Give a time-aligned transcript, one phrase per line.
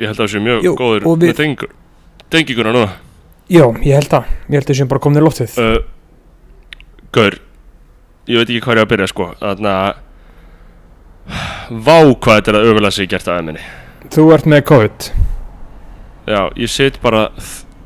[0.00, 1.72] ég held að það sé mjög Jú, góður og við- með tengingur
[2.30, 2.88] tenginguna núna.
[3.48, 5.52] Já, ég held það, ég held að sem bara komin í loftið.
[5.62, 5.78] Uh,
[7.14, 7.36] Gaur
[8.26, 9.28] ég veit ekki hvað ég á að byrja sko.
[9.38, 9.94] Þannig að
[11.86, 13.64] vá hvað þetta er að öfulega sig gert aðeins minni.
[14.14, 15.06] Þú ert með COVID.
[16.26, 17.28] Já, ég sit bara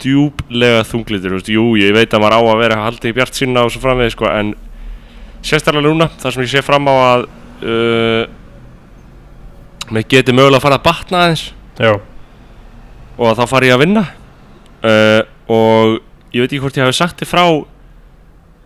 [0.01, 3.37] djúblega þunglitur, þú veist, jú, ég veit að maður á að vera haldið í bjart
[3.37, 4.55] sína og svo framvegis sko, en
[5.45, 7.27] sérstaklega núna, þar sem ég sé fram á að
[7.69, 8.23] uh,
[9.93, 11.45] mér geti mögulega að fara að batna aðeins
[11.81, 11.95] Já,
[13.17, 14.07] og að þá fari ég að vinna.
[14.81, 16.01] Uh, og
[16.33, 17.45] ég veit ekki hvort ég hafi sagt þið frá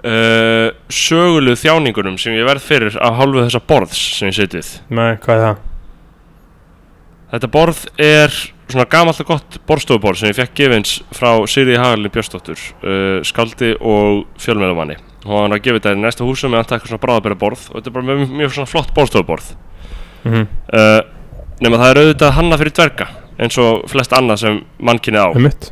[0.04, 5.16] uh, sögulegu þjáningunum sem ég verð fyrir af hálfu þessa borðs sem ég setið með
[5.24, 5.62] hvað er það?
[7.34, 8.36] þetta borð er
[8.70, 13.74] svona gamalt og gott borðstofuborð sem ég fekk gefins frá Sigriði Hagalin Björnsdóttur uh, skaldi
[13.80, 17.02] og fjölmjölumanni og hann var að gefa þetta í næsta húsum með hann takk svona
[17.02, 19.52] bráðabæra borð og þetta er bara mjög, mjög svona flott borðstofuborð.
[20.28, 21.00] Mm uh,
[21.62, 23.08] nema það er auðvitað hanna fyrir dverga
[23.44, 25.30] eins og flest annað sem mannkinni á.
[25.30, 25.70] Um mitt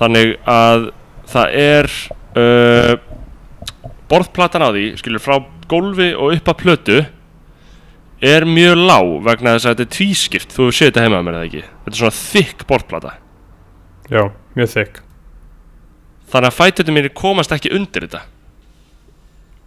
[0.00, 0.90] þannig að
[1.30, 1.88] það er
[2.40, 2.92] uh,
[4.10, 5.36] borðplatan á því skilur frá
[5.70, 6.98] gólfi og upp að plötu
[8.20, 10.56] er mjög lág vegna þess að þetta er tvískipt.
[10.56, 11.62] Þú séð þetta heima með eða ekki?
[11.84, 13.12] Þetta er svona þykk borðplata.
[14.10, 14.22] Já,
[14.58, 14.98] mjög þykk.
[16.30, 18.24] Þannig að fætutum mínir komast ekki undir þetta.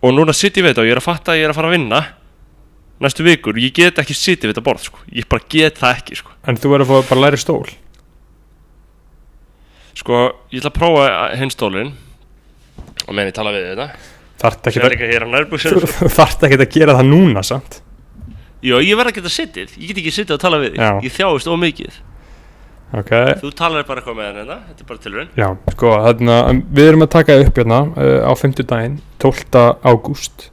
[0.03, 1.59] Og núna sitt ég við þetta og ég er að fatta að ég er að
[1.59, 2.03] fara að vinna
[3.03, 5.01] næstu vikur, ég get ekki sittið við þetta borð sko.
[5.13, 6.33] ég bara get það ekki sko.
[6.47, 7.65] En þú verður að fá bara læri stól?
[9.93, 10.19] Sko,
[10.51, 11.91] ég ætla að prófa hinstólin
[13.03, 13.89] og meðan ég tala við þetta.
[14.43, 14.79] Þarft ekki,
[15.13, 17.81] er að- þú þarft ekki að gera það núna samt?
[18.63, 21.05] Já, ég verð að geta sittið, ég get ekki sittið og tala við þig.
[21.05, 22.01] Ég þjáist ómikið
[22.93, 23.09] Ok,
[23.41, 25.29] Þú talar bara eitthvað með henni hérna, þetta er bara tilraun.
[25.39, 26.35] Já, sko, þarna,
[26.77, 29.63] við erum að taka upp hérna uh, á 50 daginn 12.
[29.81, 30.45] ágúst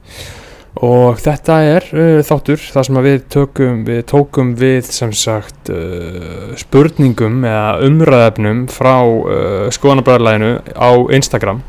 [0.81, 6.53] og þetta er uh, þáttur þar sem við tökum við tókum við sem sagt uh,
[6.57, 11.61] spurningum eða umræðefnum frá uh, skoðanabræðarlæginu á Instagram.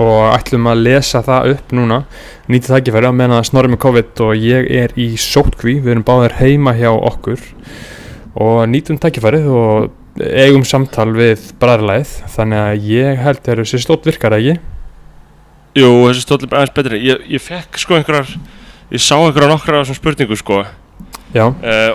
[0.00, 2.00] Og ætlum að lesa það upp núna
[2.50, 6.34] nýta tækifæri að menna snorri með COVID og ég er í sótkví við erum báðir
[6.40, 7.44] heima hjá okkur.
[8.34, 14.08] Og nýtum tækifærið og eigum samtal við bræðarlæð þannig að ég held að þessi stótt
[14.08, 14.56] virkar ekki
[15.74, 17.00] Jú, þessi stóli bara aðeins betri.
[17.02, 18.28] Ég, ég fekk sko einhverjar
[18.94, 20.60] Ég sá einhverjar nokkrar af þessum spurningu sko.
[20.62, 21.46] Uh, já,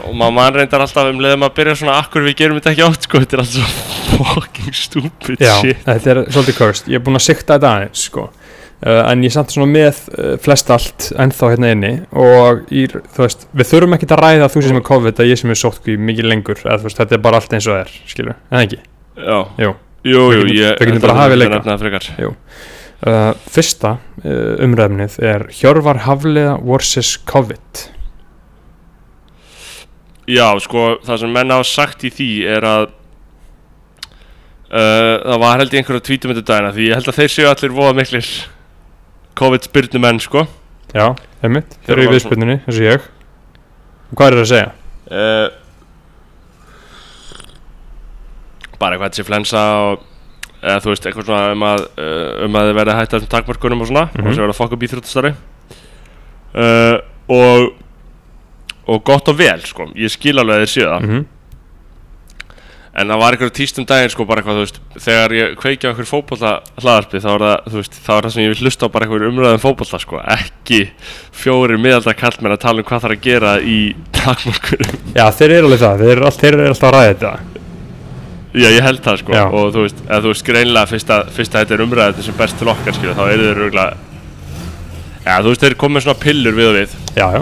[0.03, 2.83] Og maður mann reyndar alltaf um leiðum að byrja svona Akkur við gerum þetta ekki
[2.89, 5.79] átt sko Þetta er alltaf svo fucking stupid já shit.
[5.85, 6.89] þetta er svolítið cursed.
[6.91, 8.25] Ég er búinn að sikta þetta aðeins sko.
[8.83, 13.23] uh, en ég samt svona með uh, flest allt ennþá hérna inni og í, þú
[13.23, 15.95] veist, við þurfum ekki að ræða þú sem er COVID að ég sem er sótkví
[16.09, 16.59] mikið lengur.
[16.65, 18.81] Eða, þú veist, þetta er bara allt eins og það er skilur, en ekki?
[19.19, 19.71] Já, Jú.
[19.71, 19.73] jú,
[20.03, 20.75] Við jú getum- ég,
[22.19, 22.29] við
[22.99, 23.35] þetta þetta.
[23.39, 23.91] Uh, fyrsta
[24.25, 27.17] uh, umræfnið er Hjörvar Hafliða vs.
[27.23, 27.83] COVID
[30.29, 32.83] Já, sko, það sem menn hafa sagt í því er að
[34.69, 37.47] uh, það var held ég einhverja tvítum þetta dagina því ég held að þeir séu
[37.49, 38.27] allir voða miklir
[39.39, 40.43] COVID-spyrnu menn, sko
[40.91, 43.07] Já, einmitt, þeir eru í eins og ég
[44.11, 44.69] hvað er það að segja?
[45.15, 45.47] uh,
[48.79, 50.08] bara eitthvað þessi flensa og
[50.61, 53.81] eða þú veist, eitthvað svona um að uh, um að þið hægt að þessum takmörkunum
[53.85, 54.27] og svona Mhm.
[54.27, 55.33] og sem verða að fokka upp íþróttastari
[56.55, 56.97] uh,
[57.29, 57.73] og
[58.89, 59.85] og gott og vel, sko.
[59.93, 61.03] Ég skil alveg að þeir séu það.
[61.09, 61.27] Mm
[62.99, 65.89] En það var einhverjum tístum daginn sko bara eitthvað, þú veist, þegar ég kveiki á
[65.93, 66.49] einhver fótbolla
[66.81, 69.05] hlaðarpi þá er það, þú veist, þá er það sem ég vil hlusta á bara
[69.05, 70.79] einhver umræðum fótbolla sko, ekki
[71.43, 73.77] fjóri miðaldra kallmenn að tala um hvað þarf að gera í
[74.17, 74.99] takmörkunum.
[75.15, 76.97] Já, þeir eru alveg það, þeir eru, all, þeir eru alltaf
[78.57, 79.43] Já, ég held það sko, Já.
[79.53, 82.37] og þú veist, eða þú veist, greinlega fyrst að, fyrst að þetta er umræðið sem
[82.39, 83.93] best til okkar skilja, þá eru þeir örgulega,
[85.25, 86.95] já, þú veist, þeir komið svona pillur við og við.
[87.19, 87.41] Já, já,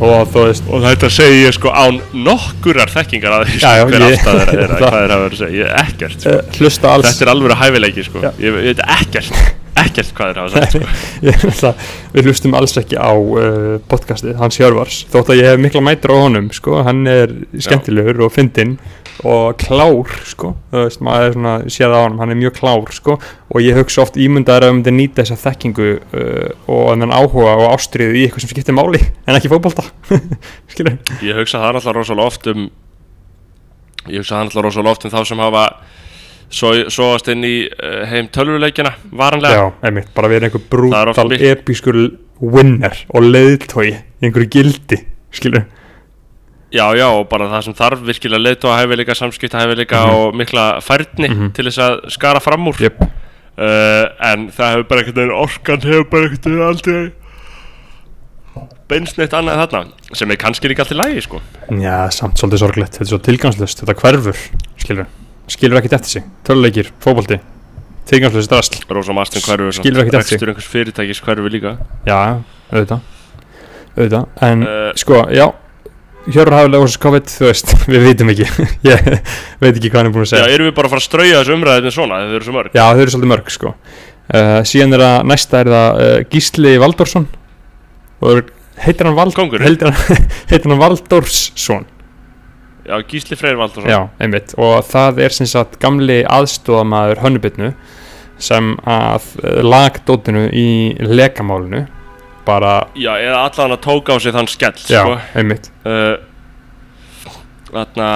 [0.00, 3.84] og þú veist og þetta segi ég sko án nokkurar þekkingar að því Já, já,
[3.90, 6.36] hver ég- afstæð þeirra er, hvað þeir hafa verið að segja, ég, ekkert sko.
[6.38, 7.08] uh, hlusta alls.
[7.10, 8.22] Þetta er alveg hæfileiki sko.
[8.24, 8.30] Já.
[8.40, 9.42] ég, ég veit ekkert,
[9.84, 10.94] ekkert hvað þeir hafa sagt sko.
[11.28, 15.02] ég, er náttúrulega- Við hlustum alls ekki á uh, podcastið, hans Hjörvars.
[15.12, 16.80] Þótt að ég hef mikla mætur á honum, sko.
[16.86, 18.78] Hann er skemmtilegur og fyndinn
[19.28, 20.54] Og klár, sko.
[20.72, 23.16] Þú veist, maður er svona, séð á honum, hann er mjög klár, sko.
[23.52, 27.54] Og ég hugsa oft ímyndaður að um þetta nýta þessa þekkingu uh, Og þannig áhuga
[27.58, 29.84] og ástriðu í eitthvað sem skiptir máli En ekki fótbolta.
[30.72, 30.96] Skilur
[31.26, 32.68] Ég hugsa það náttúrulega rosalega oft um
[34.08, 35.64] Ég hugsa það náttúrulega rosalega oft um þá sem hafa
[36.50, 39.58] svo- Sóast inn í uh, heim tölvuleikina Varanlega.
[39.60, 42.00] Já, einmitt, bara verið einhver er brútal episkur
[42.40, 43.90] winner og leiðtói
[44.24, 45.02] einhverju gildi,
[45.34, 45.66] skilur
[46.72, 50.14] Já, já, og bara það sem þarf virkilega leitt og hæfileika, samskipta hæfileika Mhm.
[50.14, 51.52] og mikla færni Mhm.
[51.52, 52.76] til þess að skara fram úr.
[52.78, 57.12] Jöp, uh, En það hefur bara einhvern veginn orkan hefur bara einhvern veginn aldrei
[58.90, 61.40] beinst neitt annað þarna sem er kannski líka allt í lægi sko.
[61.78, 64.36] Já, samt svolítið sorglegt, þetta er svo tilgangslust Þetta hverfur,
[64.82, 65.06] skilur
[65.50, 67.40] Skilur ekkert eftir sig, töluleikir, fótbolti
[68.10, 70.40] Tilgangslust hverfur Skilur ekkert eftir sig.
[70.40, 71.76] Rekstur einhvers fyrirtækis hverfur líka.
[72.06, 73.00] Já, auðvitað.
[73.96, 75.52] Auðvitað, en uh, sko, já
[76.28, 78.46] Hjörur hafilega og COVID, þú veist, við vitum ekki.
[78.90, 79.06] Ég
[79.62, 81.06] veit ekki hvað hann er búin að Já, segja erum við bara að fara að
[81.08, 82.18] strauja þessu umræðið með svona?
[82.20, 82.74] Þau eru svo mörg.
[82.76, 83.72] Já, þau eru svolítið mörg, sko.
[84.30, 87.24] Uh, Síðan er það, næsta er það uh, Gísli Valdorsson
[88.22, 89.66] Og heitir hann Vald Kóngurinn?
[89.66, 90.20] heitir hann,
[90.52, 91.88] heitir hann Valdorsson
[92.86, 94.54] Já, Gísli Freyr Valdarsson Já, einmitt.
[94.54, 97.72] Og það er sem sagt gamli aðstóðamaður hönnubitnu
[98.40, 100.68] sem að uh, lagdótinu í
[101.02, 101.88] lekamálinu
[102.50, 105.18] bara, Já, eða allan að tóka á sig þann skell já, sko.
[105.38, 105.70] einmitt.
[105.86, 106.16] Uh,
[107.70, 108.08] Þarna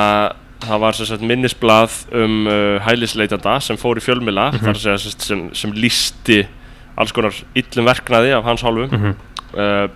[0.64, 5.14] það var sagt minnisblað um uh, hælisleitanda sem fór í fjölmila þar að segja sem,
[5.22, 6.40] sem, sem lísti
[6.98, 8.88] alls konar illum verknaði af hans hálfu.
[8.90, 9.14] Mm
[9.58, 9.86] uh,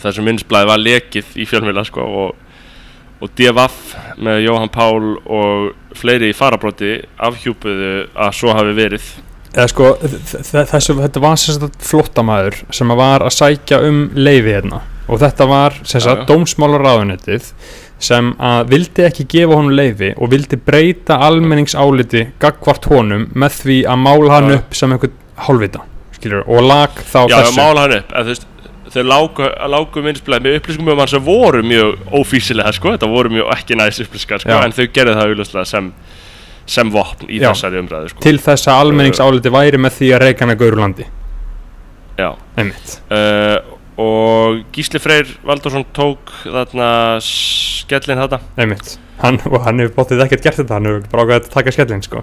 [0.00, 2.60] þessu minnisblaði var lekið í fjölmila sko, og,
[3.20, 9.10] og DFF með Jóhann Pál og fleiri í farabróti afhjúpuðu að svo hafi verið
[9.54, 9.90] eða sko,
[10.70, 15.46] þessu, þetta var sem sagt flóttamaður sem var að sækja um leifi hérna og þetta
[15.50, 16.26] var sem Já, sagt já.
[16.30, 17.48] dómsmálaráðunetið
[18.00, 23.80] sem að vildi ekki gefa honum leifi og vildi breyta almenningsáliti gagvart honum með því
[23.90, 24.60] að mála hann Já.
[24.60, 25.82] upp sem einhvern hálfvita
[26.16, 28.46] skilur, og lag þá Já, þessu mála hann upp en, þú veist,
[28.90, 33.30] Þau lágu, lágu minnisblæði með upplýsingum um hann sem voru mjög ófísilega sko, þetta voru
[33.30, 34.64] mjög ekki næst upplýsingar sko, Já.
[34.66, 35.90] en þau gerðu það auðvitað sem,
[36.70, 37.50] sem vopn í Já.
[37.50, 38.22] þessari umræðu sko.
[38.24, 40.24] til þess að almenningsáliti væri með því að
[40.54, 41.06] að gauru landi.
[42.20, 42.30] Já.
[42.60, 42.96] einmitt.
[43.10, 43.58] Uh,
[44.00, 46.90] og Gísli Freyr Valdursson tók þarna
[47.24, 48.98] skellin þetta einmitt.
[49.20, 52.04] Hann, og hann hefur bóttið ekkert gert þetta hann hefur bara ákveðið að taka skellin
[52.06, 52.22] sko.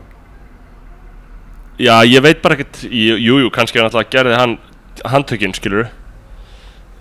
[1.77, 4.55] Já, ég veit bara ekkert, jú, jú, jú, kannski hann alltaf gerði hann
[5.05, 5.91] handtökinn, skilur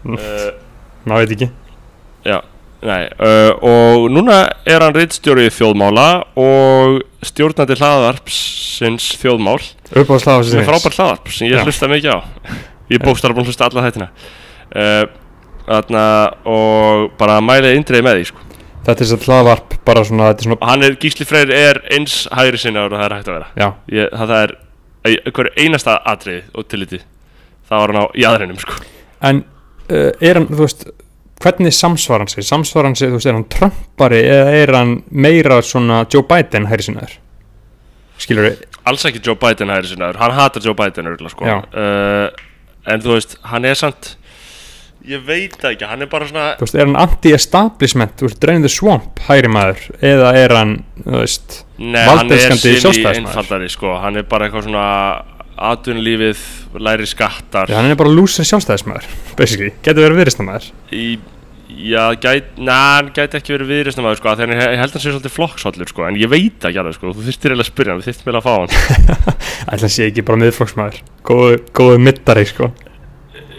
[0.04, 0.50] uh,
[1.08, 1.48] maður veit ekki.
[2.26, 2.40] Já,
[2.84, 6.06] nei, uh, og núna er hann rittstjóri þjóðmála
[6.40, 9.60] og stjórnandi hlaðarpsins þjóðmál.
[9.92, 12.20] Uppáðslega sem er frábært hlaðarp sem ég hlusta mikið á.
[12.92, 14.10] Ég bókstara búin að hlusta alla þættina.
[14.76, 15.06] Uh,
[15.66, 16.04] þarna
[16.46, 18.44] og bara mælið indreið með því sko.
[18.86, 22.60] þetta er svo hlaðvarp bara svona, er svona hann er, Gísli Freyr er eins hægri
[22.62, 23.72] sinna og það er hægt að vera.
[23.90, 24.54] Ég, það, er
[25.06, 27.00] í einhverju einasta atriði og tilliti.
[27.66, 28.78] Það var hann á jæðrinum sko.
[29.26, 29.42] en
[29.90, 30.86] uh, er hann, þú veist
[31.42, 34.98] hvernig samsvar hann sig, samsvar hann sig þú veist, er hann Trumpari eða er hann
[35.10, 37.18] meira svona Joe Biden hæri sinnaður
[38.20, 41.58] skilur við, alls ekki Joe Biden hægri sinna hann hatar Joe Biden örgulega sko.
[41.76, 42.30] Uh,
[42.86, 44.14] en þú veist, hann er samt
[45.06, 48.16] ég veit ekki, hann er bara svona þú veist, er hann anti-establishment?
[48.18, 53.06] Þú veist, the Swamp hæri maður eða er hann, þú veist Nei, hann er sinni
[53.12, 53.98] einfaldari sko.
[54.02, 54.86] hann er bara eitthvað svona
[55.56, 56.42] atvinnulífið,
[56.82, 57.70] læri skattar.
[57.70, 59.08] Já, hann er bara lúsir sjálfstæðismæður
[59.38, 61.04] basically, getur verið viðristamæður í,
[61.90, 65.36] já, gæt, na, hann gæti ekki verið viðreisnamaður sko, þegar ég held hann sé svolítið
[65.36, 68.10] flokksvallur sko, en ég veit ekki alveg sko, þú þyrstir eiginlega að spyrja hann, þú
[68.10, 69.22] þyrstir meila að fá hann.
[69.72, 71.00] Ætla að sé ekki bara miðflokksmaður.
[71.26, 72.70] Góðu, góðu mittari, sko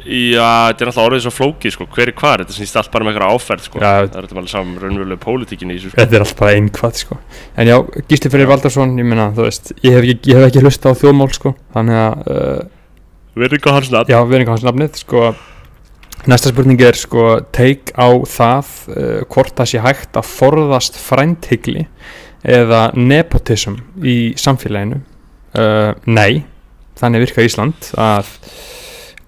[0.07, 3.03] Já, þetta er alltaf orðið svo flókið sko, hver er hvar, þetta snýst allt bara
[3.03, 3.89] með eitthvað áferð sko, Já.
[4.07, 5.99] það er alveg saman raunverulega pólitíkin í þessu sko.
[5.99, 7.17] þetta er alltaf bara einhvað, sko.
[7.59, 7.75] En já,
[8.07, 11.53] Gísli Freyr Valdarsson, ég meina, þú veist ég hef ekki, ekki hlusta á þjóðmál, sko.
[11.75, 14.13] Þannig að, uh, Verðingu hans nafn.
[14.13, 15.25] Já, erum hans nafnið, sko.
[16.27, 21.85] Næsta spurning er, sko teik á það uh, hvort það sé hægt að forðast frændhygli
[22.47, 25.03] eða nepotism í samfélaginu.
[25.57, 26.43] Uh, nei,
[26.99, 28.33] þannig virka Ísland að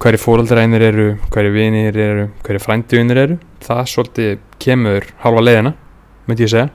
[0.00, 3.40] hverju fóröldræðinir eru, hverju vinir eru hverju frænduvinir eru.
[3.64, 4.30] Það svolítið
[4.62, 5.74] kemur halva leiðina
[6.28, 6.70] myndi ég segja.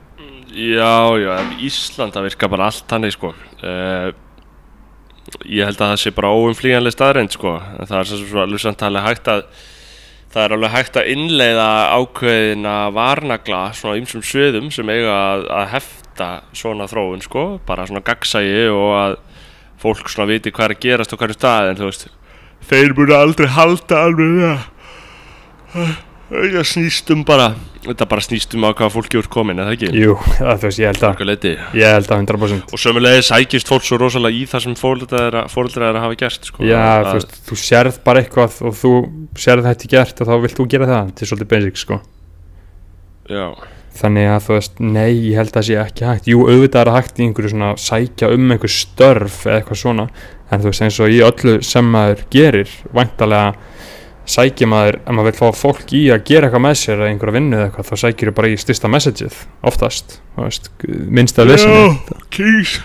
[0.55, 3.33] Já, já, ef Ísland það virka bara allt hannig sko.
[3.59, 4.13] Uh,
[5.49, 7.55] Ég held að það sé bara óumflýjanlega staðreind sko.
[7.89, 9.41] Það er svo alveg samt alveg hægt að
[10.35, 15.71] það er alveg hægt að innleiða ákveðina varnagla svona ymsum sviðum sem eiga að, að
[15.73, 17.45] hefta svona þróun sko.
[17.65, 19.17] Bara svona gagsægi og að
[19.81, 22.07] fólk svona viti hvað er að gerast á hverju stað en þú veist
[22.69, 24.43] þeir munu aldrei halda alveg
[25.75, 25.95] að
[26.55, 27.51] það snýst um bara
[27.85, 29.91] þetta bara snýst um á hvað fólki úr komin eða ekki?
[29.93, 31.43] Jú, það, þú veist, ég held að
[31.77, 36.01] ég held að 100% og sömulegið sækist fólk svo rosalega í það sem fóreldrar þeirra
[36.01, 36.65] hafa gert sko.
[36.65, 38.93] Já, Að- þú veist, þú sérð bara eitthvað og þú
[39.45, 41.13] sérð þetta gert og þá vilt þú gera það.
[41.21, 41.99] Er svolítið basic, sko.
[43.29, 43.45] Já,
[43.95, 46.29] þannig að þú veist, nei, ég held að sé ekki hægt.
[46.29, 50.07] Jú, auðvitað er það hægt í einhverju svona sækja um einhver störf eða eitthvað svona
[50.51, 53.53] en þú veist, eins og í öllu sem maður gerir væntalega
[54.25, 57.35] sækja maður, ef maður vil fá fólk í að gera eitthvað með sér eða einhverja
[57.37, 59.37] vinnu eða eitthvað þá sækjur bara í styrsta messageið,
[59.69, 61.85] oftast veist, minnst að lesa já,
[62.33, 62.75] kýs.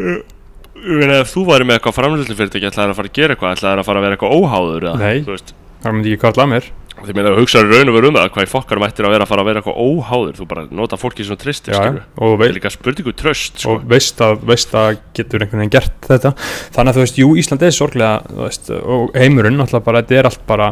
[0.00, 3.56] Ég meina ef þú væri með eitthvað framlýslu fyrirtæki ætlaði að fara að gera eitthvað?
[3.58, 5.40] Ætlaði að fara að vera eitthvað óháður eða, Nei.
[5.84, 6.70] það myndi ekki kalla að mér
[7.00, 9.24] Því meina að hugsa raun og veru um það Hvað í fokkarum ættir að vera
[9.26, 10.34] að fara að vera eitthvað óháður.
[10.36, 13.62] Þú bara nota fólki sem tristir, Já, skilur og, Það vei, er líka spurningu tröst,
[13.62, 13.78] sko.
[13.78, 16.34] Og veist, að, veist að getur einhvern veginn gert þetta.
[16.76, 20.20] Þannig að þú veist, jú, Ísland er sorglega þú veist, og heimurinn, náttúrulega bara þetta
[20.20, 20.70] er allt bara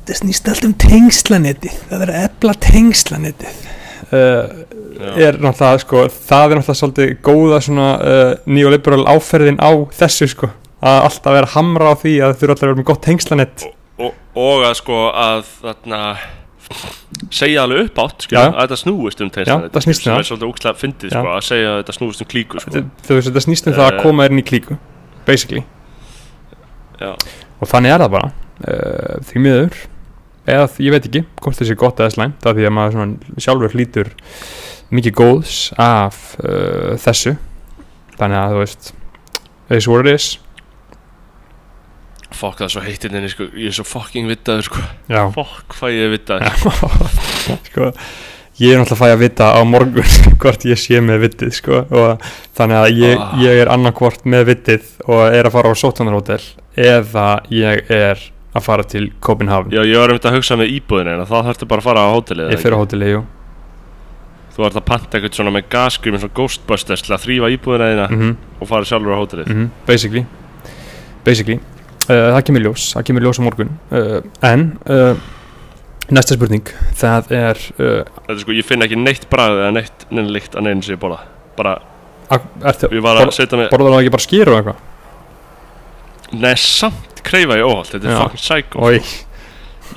[0.00, 3.58] þetta snýst allt um tengslaneti það er að ebla tengslanetið
[4.16, 4.46] uh,
[5.14, 10.50] er náttúrulega, sko, það er náttúrulega svolítið góða svona uh, neoliberal áferðin á þessu, sko.
[10.80, 13.66] Að alltaf vera hamra á því að þau eru alltaf vera með gott tengslanett
[14.00, 16.00] og, og að sko að þarna
[17.34, 18.40] segja alveg upp átt Já.
[18.46, 20.20] að þetta snúist um tengslaneti það snýst um sem það.
[20.22, 22.70] er svolítið úkslega fyndið sko, að segja að þetta snúist um klíku sko.
[22.76, 24.02] Þetta- þetta snýst um það að Eh.
[24.04, 24.78] koma þér inn í klíku
[25.26, 25.62] basically
[27.00, 27.12] Já.
[27.60, 29.80] og þannig er það bara uh, því miður
[30.50, 34.12] eða ég veit ekki hvort þessi gott eða slæmt það því að maður sjálfur hlýtur
[34.90, 37.36] mikið góðs af uh, þessu
[38.18, 38.92] þannig að þú veist
[39.70, 40.38] is what it is
[42.36, 43.46] fokk það er svo heittinn inni sko.
[43.58, 44.82] ég er svo fucking vittaður sko.
[45.10, 46.44] já, fokk hvað ég vittaður
[47.70, 47.92] sko
[48.60, 50.10] ég er náttúrulega að fæ að vita á morgun
[50.42, 52.26] hvort ég sé með vitið sko og
[52.58, 53.38] þannig að ég, Ah.
[53.40, 56.40] ég er annarkvort með vitið og er að fara á Sótanarhótel
[56.76, 58.20] eða ég er
[58.54, 61.36] að fara til Copenhagen já ég var um þetta að hugsa með íbúðinu en þá
[61.48, 62.84] þarftu bara að fara á hótelið ég eða fyrir á ekki?
[62.84, 63.22] hóteli, jú
[64.50, 67.90] þú ert að panta eitthvað svona með gasgrim eins og Ghostbusters til að þrýfa íbúðina
[67.94, 69.68] þína mm og fara sjálfur á hótelið -hmm.
[69.86, 70.26] basically
[71.24, 71.60] basically
[72.10, 73.70] það kemur ljós, það kemur ljós á morgun.
[73.90, 74.18] Uh,
[74.50, 75.14] en uh,
[76.10, 76.66] næsta spurning
[76.98, 80.70] það er þetta er sko ég finn ekki neitt bragð eða neitt neina lykt að
[80.90, 81.20] ég borða
[81.58, 81.76] bara
[82.30, 84.86] ég var að setja mig borðar það ekki bara skýr og eitthvað?
[86.40, 89.00] Nei, samt kreifa ég óholt, þetta er fucking psycho Oj,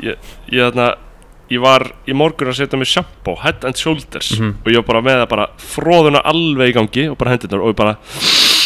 [0.02, 0.18] Ég,
[0.50, 0.88] ég þarna,
[1.54, 4.56] ég var í morgun að setja mig shampoo, head and shoulders Mhm.
[4.66, 7.74] Og ég var bara með það bara fróðuna alveg í gangi og bara hendurnar Og
[7.74, 7.98] ég bara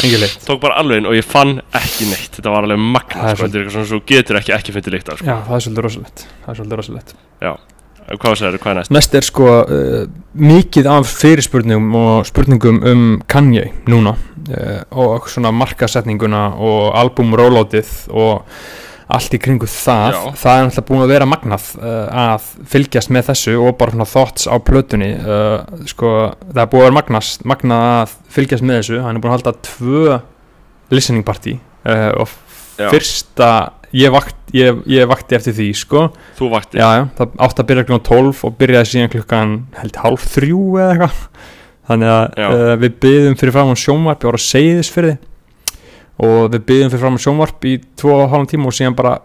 [0.08, 2.34] engin leitt tók bara alveg inn og ég fann ekki neitt.
[2.38, 4.78] Þetta var alveg Það magna, er sko, þetta er eitthvað svona svo getur ekki ekki
[4.78, 5.28] fyndið líkt af, sko.
[5.30, 6.30] Já, það er svolítið rosalegt.
[6.46, 7.18] Það er svolítið rosalegt.
[8.08, 8.92] Hvað segir hvað er næst?
[8.96, 9.96] Næst er sko uh,
[10.40, 17.92] mikið af fyrirspurningum og spurningum um Kanye núna uh, og svona markasetninguna og album rolloutið
[18.16, 18.48] og
[19.08, 20.16] allt í kringu það.
[20.16, 20.22] Já.
[20.42, 24.10] það er náttúrulega búin að vera magnað uh, að fylgjast með þessu og bara svona
[24.10, 26.12] thoughts á plötunni uh, sko
[26.44, 29.00] það er búin að vera magnast, magnað að fylgjast með þessu.
[29.06, 30.20] Hann er búin að halda tvö
[30.94, 31.56] listening party
[31.88, 32.36] uh, og
[32.78, 33.52] Já, fyrsta
[33.96, 36.04] ég, vakt, ég, ég vakti eftir því sko.
[36.38, 40.28] Þú vakti Já, það átti að byrja klukkan 12 og byrjaði síðan klukkan held hálf
[40.36, 41.24] þrjú eða eitthvað.
[41.88, 45.16] Þannig að við byggðum fyrir fram á sjónvarp, var að segja fyrir
[46.18, 49.16] og við byggðum fyrir fram sjónvarp í tvo og hálfum tíma og síðan bara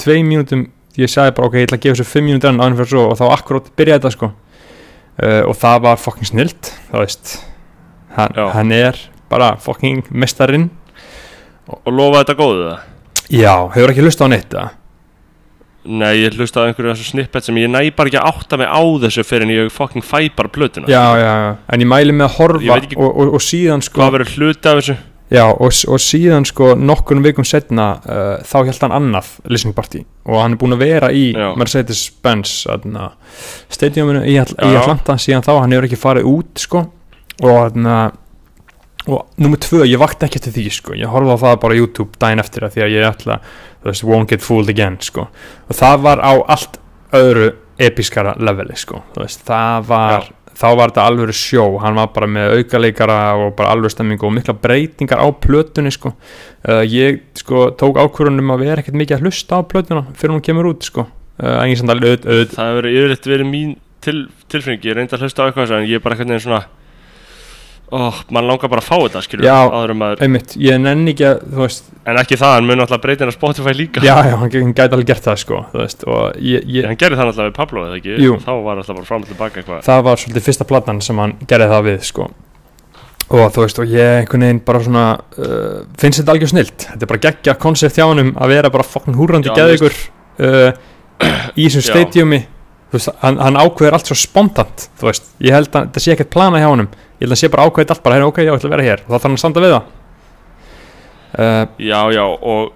[0.00, 0.66] tvei mínútum,
[1.00, 3.04] ég sagði bara ok, ég ætla að gefa þessu fimm mínútur en aðeins fyrir svo
[3.10, 4.32] og þá akkurát byrjaði þetta sko.
[5.16, 7.36] Uh, og það var fucking snilt, það veist.
[8.16, 8.98] Hann, hann er
[9.32, 10.68] bara fucking mestarinn.
[11.72, 12.82] Og lofa þetta góðu það?
[13.32, 14.74] Já, hefur ekki hlust á neitt það
[15.86, 19.22] Nei, ég hlusta á einhverju snippet sem ég næ bara ekki átta mig á þessu
[19.26, 20.88] fyrir en ég fucking fæ bara plötuna.
[20.90, 24.02] Já, já, já, en ég mæli með að horfa ekki- og, og, og síðan sko
[24.02, 24.96] Hvað verður hluti af þessu?
[25.32, 30.04] Já, og, og síðan sko nokkurnu vikum setna uh, þá held hann annað listening party
[30.26, 31.48] og hann er búin að vera í Já.
[31.58, 32.52] Mercedes-Benz
[33.74, 34.84] stadiuminu í, Atl í Já.
[34.84, 35.18] Atlanta.
[35.18, 36.84] Síðan þá, hann hefur ekki farið út sko
[37.42, 37.96] og þarna
[39.06, 40.94] og nummer tvö, ég vakti ekki eftir því sko.
[40.98, 43.36] Ég horfði á það bara YouTube daginn eftir að því að ég ætla,
[43.82, 45.28] þú veist, won't get fooled again sko,
[45.66, 46.80] og það var á allt
[47.14, 47.52] öðru
[47.86, 52.28] episkara leveli sko, þú veist, það var þá var þetta alveg sjó, hann var bara
[52.30, 56.14] með aukaleikara og bara alveg stemmingu og mikla breytingar á plötunni sko.
[56.66, 60.44] Uh, ég sko tók ákvörunum að vera ekkert mikið að hlusta á plötuna fyrir hún
[60.44, 61.06] kemur út sko.
[61.36, 64.18] Uh, en ég samt alveg auð, auð, Það hefur yfirleitt verið mín til,
[64.52, 64.88] tilfinning.
[64.88, 66.64] Ég reyndi að hlusta á eitthvað en ég er bara eitthvað neginn svona
[67.86, 69.56] Ó, mann langar bara að fá þetta, skilur Já.
[70.24, 73.34] einmitt, ég nenni ekki að þú veist, En ekki það, hann mun alltaf breytin á
[73.34, 74.02] Spotify líka.
[74.02, 76.98] Já, já, hann, hann gæti alveg gert það sko, þú veist, og ég, ég Hann
[76.98, 78.16] gerði það alltaf við Pablo, eða ekki?
[78.22, 78.36] Jú.
[78.42, 79.84] Þá var alltaf bara fram og tilbaka eitthvað.
[79.86, 82.28] Það var svolítið fyrsta platan sem hann gerði það við sko.
[83.26, 86.86] Og þú veist og ég einhvern veginn bara svona uh, finnst þetta algjör snilt.
[86.92, 89.96] Þetta er bara geggja koncept hjá honum að vera bara fokkin húrandi geðugur
[90.42, 90.68] uh,
[91.58, 92.44] í þessum stadiumi.
[92.86, 96.12] Þú veist, hann, hann ákveður allt svo spontant þú veist, ég held að þetta sé
[96.14, 98.40] ekkert plana hjá honum ég held að hann sé bara ákveðið allt bara, hey, ok,
[98.42, 99.04] já, ég ætla að vera hér.
[99.06, 99.92] Og þá þarf hann að standa við það.
[101.36, 102.72] Uh, Já, já, og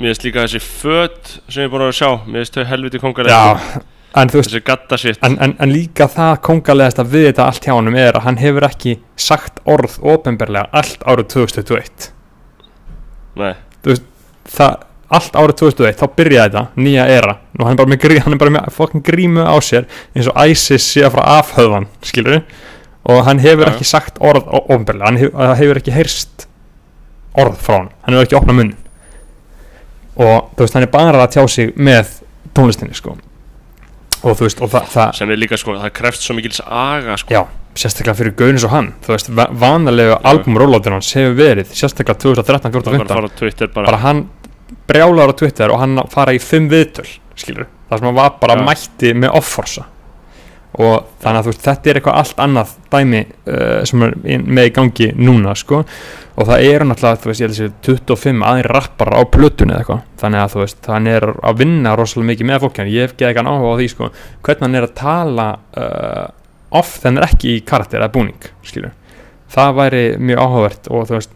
[0.00, 3.00] mér finnst líka þessi föt sem ég er búin að sjá Mér finnst þau helviti
[3.00, 3.38] kongar já,
[4.18, 5.20] en veist Þessi gatta shit.
[5.24, 8.40] En, en, en líka það kongalegast að við þetta allt hjá honum er að hann
[8.42, 12.10] hefur ekki sagt orð ofinberlega allt árið 2021
[13.40, 13.54] Nei,
[14.52, 17.38] það, allt árið 2001 þá byrjaði þetta, nýja era.
[17.56, 20.86] Og hann er bara með, hann er með fokkin grímu á sér eins og ISIS
[20.92, 22.42] sé að frá afhöfðan skilur
[23.04, 23.72] og hann hefur Já.
[23.74, 26.46] ekki sagt orð o- opinberlega, hann hefur, hefur ekki heyrst
[27.36, 28.74] orð frá hann, hann hefur ekki opnað munn
[30.16, 32.12] og þú veist, hann er bara að tjá sig með
[32.54, 33.16] tónlistinni sko.
[34.24, 37.16] Og þú veist, og það, það sem er líka sko, það krefst svo mikils aga
[37.20, 37.42] sko, já,
[37.76, 38.92] sérstaklega fyrir gauðin svo hann.
[39.04, 43.38] Þú veist, va- vanalega albumrólótur hans hefur verið, sérstaklega 2013, 14, bara 15 fara á
[43.40, 44.22] Twitter bara, bara hann
[44.88, 48.56] brjálar á Twitter og hann fara í fimm viðtöl skilur, það sem hann var bara
[48.56, 48.64] Já.
[48.70, 49.84] mætti með offorsa
[50.74, 54.68] og þannig að þú veist, þetta er eitthvað allt annað dæmi uh, sem er með
[54.70, 55.84] í gangi núna sko.
[56.34, 59.74] Og það eru náttúrulega, þú veist, ég held að sé 25 aðeins rappar á plötunni
[59.76, 60.02] eða eitthvað.
[60.24, 63.14] Þannig að þú veist, hann er að vinna rosalega mikið með fólk, en ég hef
[63.14, 64.10] ekki eitthvað áhuga á því sko,
[64.48, 66.26] hvernig hann er að tala uh,
[66.74, 68.96] þegar hann er ekki í karakter eða búning, skilur
[69.54, 71.34] það væri mjög áhugavert og þú veist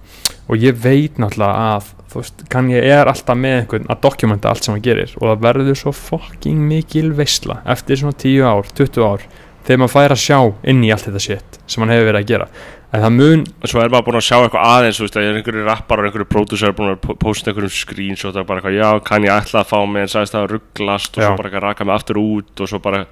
[0.49, 4.49] og ég veit náttúrulega að þú veist, kann ég er alltaf með einhvern að dokumenta
[4.53, 8.71] allt sem hann gerir og það verður svo fucking mikil veisla eftir svona 10 ár,
[8.79, 9.27] 20 ár
[9.69, 10.39] þegar maður fær að sjá
[10.73, 12.47] inn í allt þetta shit sem hann hefur verið að gera
[12.89, 15.65] en það mun, svo er maður búin að sjá eitthvað aðeins þú veist, að einhverju
[15.67, 19.27] rappar og einhverju pródúsar búin að po- posta einhverjum screenshot og bara eitthvað, já, kann
[19.29, 21.27] ég ætla að fá mig en sagðist það að rugglast og Já.
[21.29, 23.03] svo bara eitthvað raka mig aftur út og svo bara,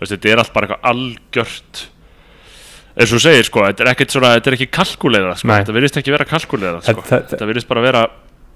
[0.00, 1.82] veist, þetta er allt bara eitthvað algjört
[2.96, 5.58] eins og þú segir, sko, þetta er ekkert svona, þetta er ekki kalkuleirað, sko, Nei.
[5.60, 8.02] þetta virðist ekki vera kalkuleirað, sko, þetta virðist bara vera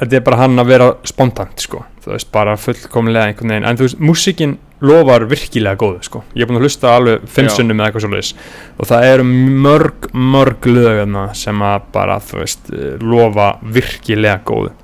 [0.01, 3.81] þetta er bara hann að vera spontant sko, þú veist, bara fullkomlega einhvern veginn, en
[3.81, 7.79] þú veist, músikin lofar virkilega góðu, sko, ég er búin að hlusta alveg fimm sunnum
[7.81, 8.33] eða eitthvað svoleiðis.
[8.77, 9.27] Og það eru
[9.65, 14.75] mörg, mörg löguna sem að bara, þú veist, eh, lofa virkilega góðu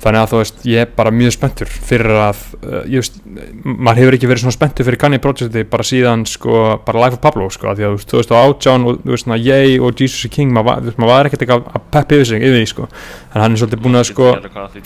[0.00, 3.20] þannig að þú veist, ég er bara mjög spenntur fyrir að, uh, ég veist
[3.64, 7.22] maður hefur ekki verið svona spenntur fyrir Kanye Projecti bara síðan, sko, bara Life of
[7.24, 10.24] Pablo sko, af því að þú veist, 2018 og þú veist, svona Ye og Jesus
[10.24, 12.88] is King, maður maður var ekkert eitthvað að peppa yfir sig, yfir því, sko.
[13.34, 14.32] En hann er svolítið búin að, sko,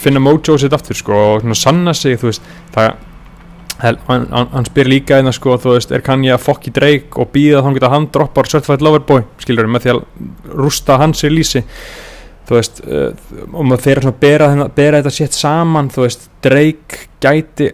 [0.02, 2.42] finna mojo sitt aftur sko og svona sanna sig þú veist
[2.75, 2.94] það
[3.83, 7.33] hann, hann, spyr líka einna sko þú veist er kann ég að fokki dreik og
[7.35, 7.90] býða þá hann geta
[12.44, 13.10] að þú veist uh,
[13.50, 17.70] og maður þeirra svona bera, bera þetta shit saman þú veist dreik gæti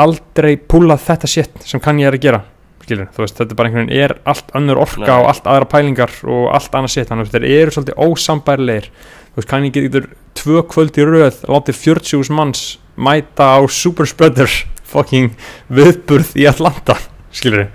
[0.00, 2.42] aldrei púlað þetta shit sem kann ég er að gera
[2.84, 5.14] skilur þú veist þetta er bara einhvern veginn er allt önnur orka Nei.
[5.16, 9.40] og allt aðra pælingar og allt annað shit þannig að þeir eru svolítið ósambærleir þú
[9.40, 12.64] veist, kann ég getur tvö kvöld í röð látið 40.000 manns
[13.00, 14.50] mæta á super spreader
[14.90, 15.32] fucking
[15.70, 16.98] viðburð í Atlanta
[17.34, 17.68] skilur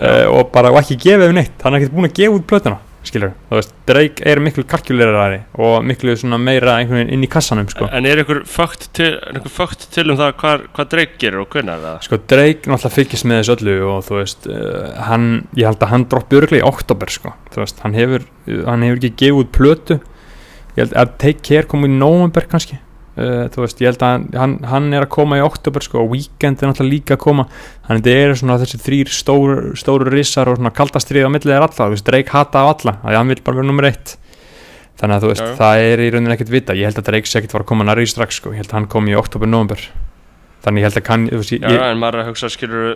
[0.00, 2.48] uh, og bara og ekki gefið við neitt hann er ekkert búin að gefa út
[2.48, 7.24] plötuna skilur þú veist, Drake er miklu kalkulerari og miklu svona meira einhvern veginn inn
[7.24, 10.66] í kassanum sko, En er einhver fögt til, er einhver fögt til um það hvað,
[10.76, 12.00] hvað Drake gerir og hvernig er það?
[12.08, 15.92] sko Drake náttúrulega fylgist með þessu öllu og þú veist, uh, hann ég held að
[15.94, 17.34] hann droppi örglega í oktober sko.
[17.54, 18.26] Þú veist, hann hefur,
[18.66, 19.98] hann hefur ekki gefið út plötu.
[20.74, 22.78] Ég held að Take Care kom í november kannski
[23.18, 26.00] uh, þú veist, ég held að hann, hann, hann er að koma í oktober sko
[26.04, 27.44] og Weekend er náttúrulega líka að koma.
[27.88, 31.54] Þannig að þetta eru svona þessi þrýr stóru, stóru rissar og svona kaldastrið á millið
[31.56, 33.90] er alla, þú veist, Drake hata á alla þannig að hann vil bara vera nummer
[33.90, 34.16] eitt.
[34.98, 35.56] Þannig að þú veist, Já, já.
[35.60, 37.84] það er í rauninni ekkert vita ég held að Drake sé ekkert var að koma
[37.86, 39.84] nærri strax sko, ég held að hann kom í oktober, november
[40.64, 42.88] þannig ég held að kann, þú veist, ég, Já, en maður er að hugsa, skilur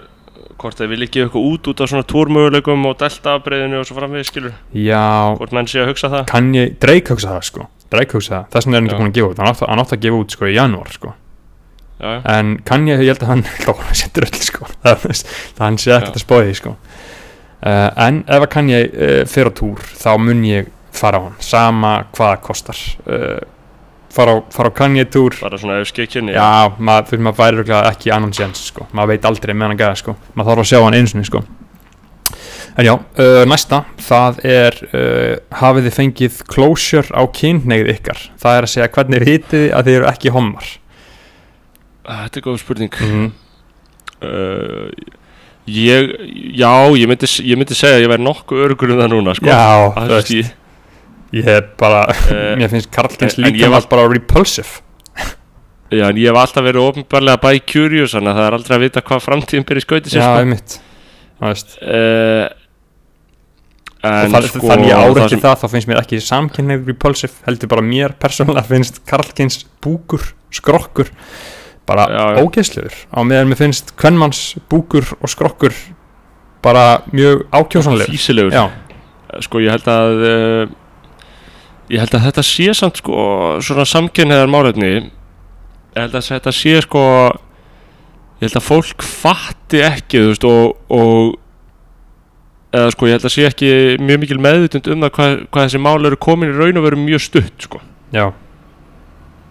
[0.61, 4.26] hvort þeir vil ekki eitthvað út út af svona túrmöguleikum og delta-afbreyðinu og svo framvið,
[4.28, 5.05] skilur já,
[5.38, 6.26] hvort menn sé að hugsa það?
[6.31, 7.66] Kann ég, Drake hugsa það sko.
[7.92, 9.00] Drake hugsa það, þess vegna er hann ekki Já.
[9.02, 9.40] búin að gefa út.
[9.42, 11.14] Hann átti, hann átti að gefa út sko í janúar sko.
[12.02, 12.20] Já, já.
[12.35, 14.68] en kann ég, ég held að hann lóna setur öll sko.
[14.83, 15.09] Það,
[15.59, 16.76] það hann sé ekkert að spóði sko.
[17.62, 21.24] Uh, en ef að kann ég uh, fyrir á túr þá mun ég fara á
[21.28, 22.81] hann sama hvað það kostar.
[23.07, 23.38] Uh,
[24.12, 27.38] fara á, fara á kann ég túr bara svona ef skikkinni já, maður, veist, maður
[27.40, 30.16] væri örugglega ekki annan séns sko, maður veit aldrei með hann gæða sko.
[30.37, 31.42] Maður þarf að sjá hann einu sinni sko.
[32.72, 38.22] En já, uh, næsta það er, uh, hafið þið fengið closure á kynneigð ykkar?
[38.40, 40.70] Það er að segja hvernig vitið að þið eru ekki homar?
[42.09, 43.03] Þetta er góð spurning.
[43.09, 43.27] Mm.
[44.25, 45.18] uh,
[45.62, 46.09] Ég,
[46.59, 49.46] já, ég myndi, ég myndi segja að ég væri nokkuð örgur um það núna, sko.
[49.46, 50.40] Já, Það veist, því,
[51.33, 54.81] ég hef bara Eh, mér finnst Karlkins líka var- bara repulsive.
[55.92, 58.85] Já, en ég hef alltaf verið ofnbarlega by curious, þannig að það er aldrei að
[58.87, 60.40] vita hvað framtíðin byrja í skauti sér, já, sko.
[60.40, 60.79] einmitt.
[61.42, 62.47] Uh,
[64.03, 67.71] það, sko þannig ég það áreikti sem- það, þá finnst mér ekki samkynneigð repulsive, heldur
[67.71, 71.11] bara mér persónulega finnst Karlkins búkur, skrokkur
[71.87, 72.07] bara
[72.42, 72.95] ógeðslegur.
[73.14, 75.75] Á meðan mér finnst kvennmanns búkur og skrokkur
[76.62, 78.11] bara mjög ákjósanlegur.
[78.14, 78.64] Físilegur já,
[79.42, 80.73] Sko, ég held að uh,
[81.92, 83.16] Ég held að þetta sé samt, sko
[83.64, 84.92] Svona samkynniðar málefni.
[85.92, 87.02] Ég held að þetta sé, sko
[88.40, 91.35] Ég held að fólk fatti ekki, þú veist, og, og
[92.72, 93.68] eða sko, ég held að sé ekki
[94.02, 96.98] mjög mikil meðvitund um það hvað, hvað þessi mál eru komin í raun og veru
[96.98, 97.83] mjög stutt, sko.
[98.14, 98.33] Já,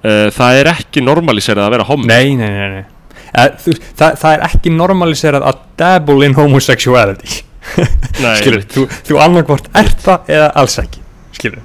[0.01, 2.07] Uh, það er ekki normaliserað að vera homo.
[2.09, 3.17] Nei, nei, nei, nei.
[3.37, 7.43] Eh, þú, það, það er ekki normaliserað að dabble in homosexuality.
[8.39, 11.03] Skilur, þú, þú annarkvort er það eða alls ekki
[11.37, 11.61] skilur,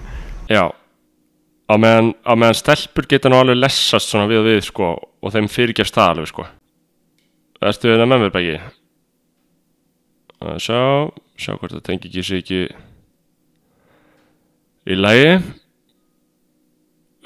[0.51, 0.65] Já.
[1.67, 5.35] Á meðan, á meðan stelpur geta nú alveg lessast svona við og við sko og
[5.35, 6.47] þeim fyrirgefst það alveg sko.
[7.67, 8.57] Ertu þetta með mér bæki?
[10.63, 10.81] Sjá,
[11.41, 12.61] sjá hvort það tengi ekki sig ekki
[14.87, 15.31] í lagi.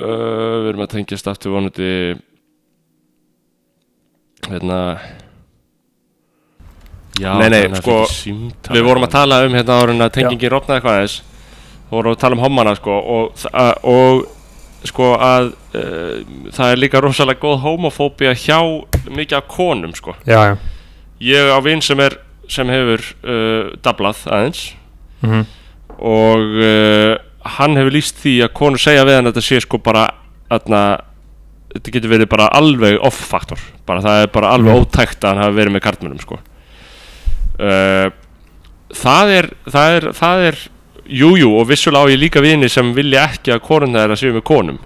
[0.00, 1.90] Uh, Við erum að tengjast aftur vonandi
[4.48, 4.78] hérna
[7.20, 7.98] Já, Nei, nei, sko,
[8.72, 11.16] Við vorum að tala um hérna árun að tengingin rofnaði eitthvað aðeins.
[11.20, 11.29] Við
[11.90, 14.26] vorum að tala um hommana sko og, þa- og
[14.88, 16.20] sko að uh,
[16.56, 18.58] það er líka rosalega góð homofóbía hjá
[19.10, 20.14] mikið af konum sko.
[20.26, 20.56] Já, já.
[21.20, 22.16] Ég á vinn sem er
[22.50, 24.68] sem hefur uh, dablað aðeins.
[25.24, 25.46] Mm
[26.00, 27.18] og uh,
[27.58, 30.06] hann hefur líst því að konur segja við hann að þetta sé sko bara
[30.48, 30.78] aðna,
[31.74, 34.86] þetta getur verið bara alveg off-faktor bara það er bara alveg Mm.
[34.86, 36.38] ótækt að hann hafi verið með kartmennum sko.
[39.00, 40.58] Það er það er, það er
[41.10, 44.34] jújú jú, og vissulega á ég líka vini sem vilja ekki að konuna þeirra séu
[44.36, 44.78] með konum.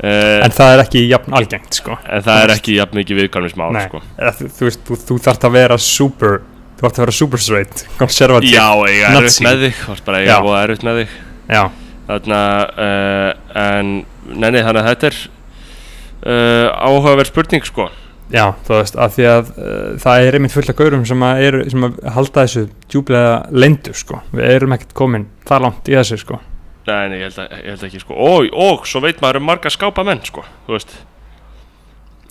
[0.00, 1.98] Uh, En það er ekki jafn algengt sko.
[2.08, 3.98] en það er ekki jafn mikið viðkvæmnismál Nei, sko.
[4.38, 6.38] Þú, þú veist, þú, þú þarft að vera super
[6.78, 9.44] Þú þarft að vera super straight Conservative Já, ég er Nazi.
[9.44, 11.18] með þig bara ég er erfitt með þig.
[11.52, 11.60] Já,
[12.08, 12.40] Þarna
[12.86, 13.92] uh, En,
[14.32, 17.90] nei, nei, þannig að þetta er uh, Áhugaverð spurning, sko
[18.34, 21.42] já, þú veist, af því að uh, það er einmitt fullt af gaurum sem að,
[21.46, 24.22] er, sem að halda þessu djúblega lendu sko.
[24.32, 26.40] Við erum ekkert komin það langt í þessu sko.
[26.88, 28.16] Nei, nei, ég held, að, ég held ekki, sko.
[28.16, 30.94] Og, og svo veit maður um marga skápa menn, sko Þú veist,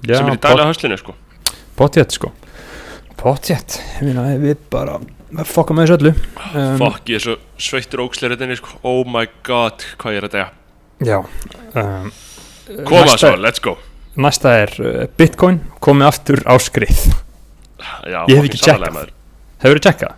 [0.01, 1.15] Já, sem er í daglega höslinu, sko.
[1.79, 2.31] Potjett sko.
[3.19, 4.97] Potjett, ég meina við bara
[5.47, 6.13] fokka með þessu öllu.
[6.49, 8.79] Um, Fokk, ég er svo sveittur ókslir þetta inni, sko.
[8.87, 10.49] Oh my god, hvað ég er að degja
[10.99, 11.17] Já
[11.79, 12.09] um,
[12.83, 13.77] Koma næsta, svo, let's go
[14.17, 17.03] næsta er uh, Bitcoin komið aftur á skrið.
[18.09, 19.13] Já, Ég hef ekki maður.
[19.59, 20.15] Hefur þú tjekkað?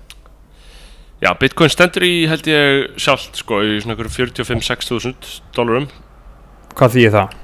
[1.22, 5.86] Já, Bitcoin stendur í, held ég, sjálft, sko Í svona einhverjum 45-6 þúsund dólarum.
[6.78, 7.36] Hvað þýðir það?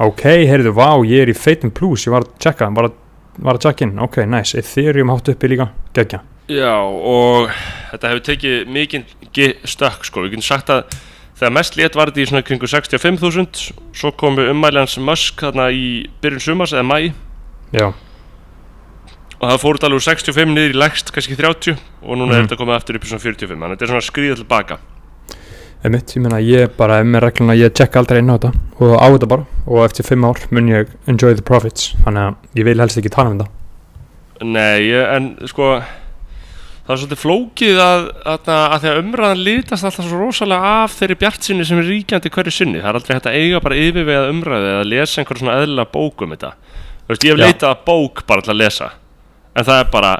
[0.00, 2.96] Ok, heyrðu, vá, ég er í feitum plus Ég var að tjekka, var að,
[3.38, 5.68] var að tjekka inn Ok, nice, Ethereum hátt uppi líka.
[5.94, 7.52] Gekja Já, og
[7.92, 10.96] þetta hefur tekið mikið stökk, sko, við getum sagt að
[11.40, 16.06] þegar mest létt var þetta í svona kringu 65.000, svo komu ummæljans Musk þarna í
[16.22, 16.98] byrjun sumars eða mæ
[17.72, 17.86] Já,
[19.40, 22.42] og það fór þetta alveg úr 65 niður í lægst kannski 30 og núna er
[22.42, 22.48] Mhm.
[22.48, 24.78] þetta komið aftur upp í svona 45, þannig að þetta er svona skriðið tilbaka.
[25.84, 28.52] einmitt, ég meina ég bara er með regluna Ég tjekka aldrei inn á þetta.
[28.80, 29.46] Og á þetta bara.
[29.66, 31.94] Og eftir fimm ár mun ég enjoy the profits.
[32.04, 33.48] Þannig að ég vil helst ekki tala um þetta.
[34.42, 35.82] Nei, en sko,
[36.90, 40.96] það er svolítið flókið að, að, að því að umræðan lítast alltaf svo rosalega af
[40.98, 42.80] þeirri bjartsinni sem er ríkjandi hverju sinni.
[42.80, 46.24] Það er aldrei hægt að eiga bara yfirvegað umræði eða lesa einhver svona eðlilega bók
[46.26, 46.50] um þetta.
[47.04, 48.90] Þú veist, ég hef leitað að bók bara til að lesa,
[49.54, 50.10] en það er bara,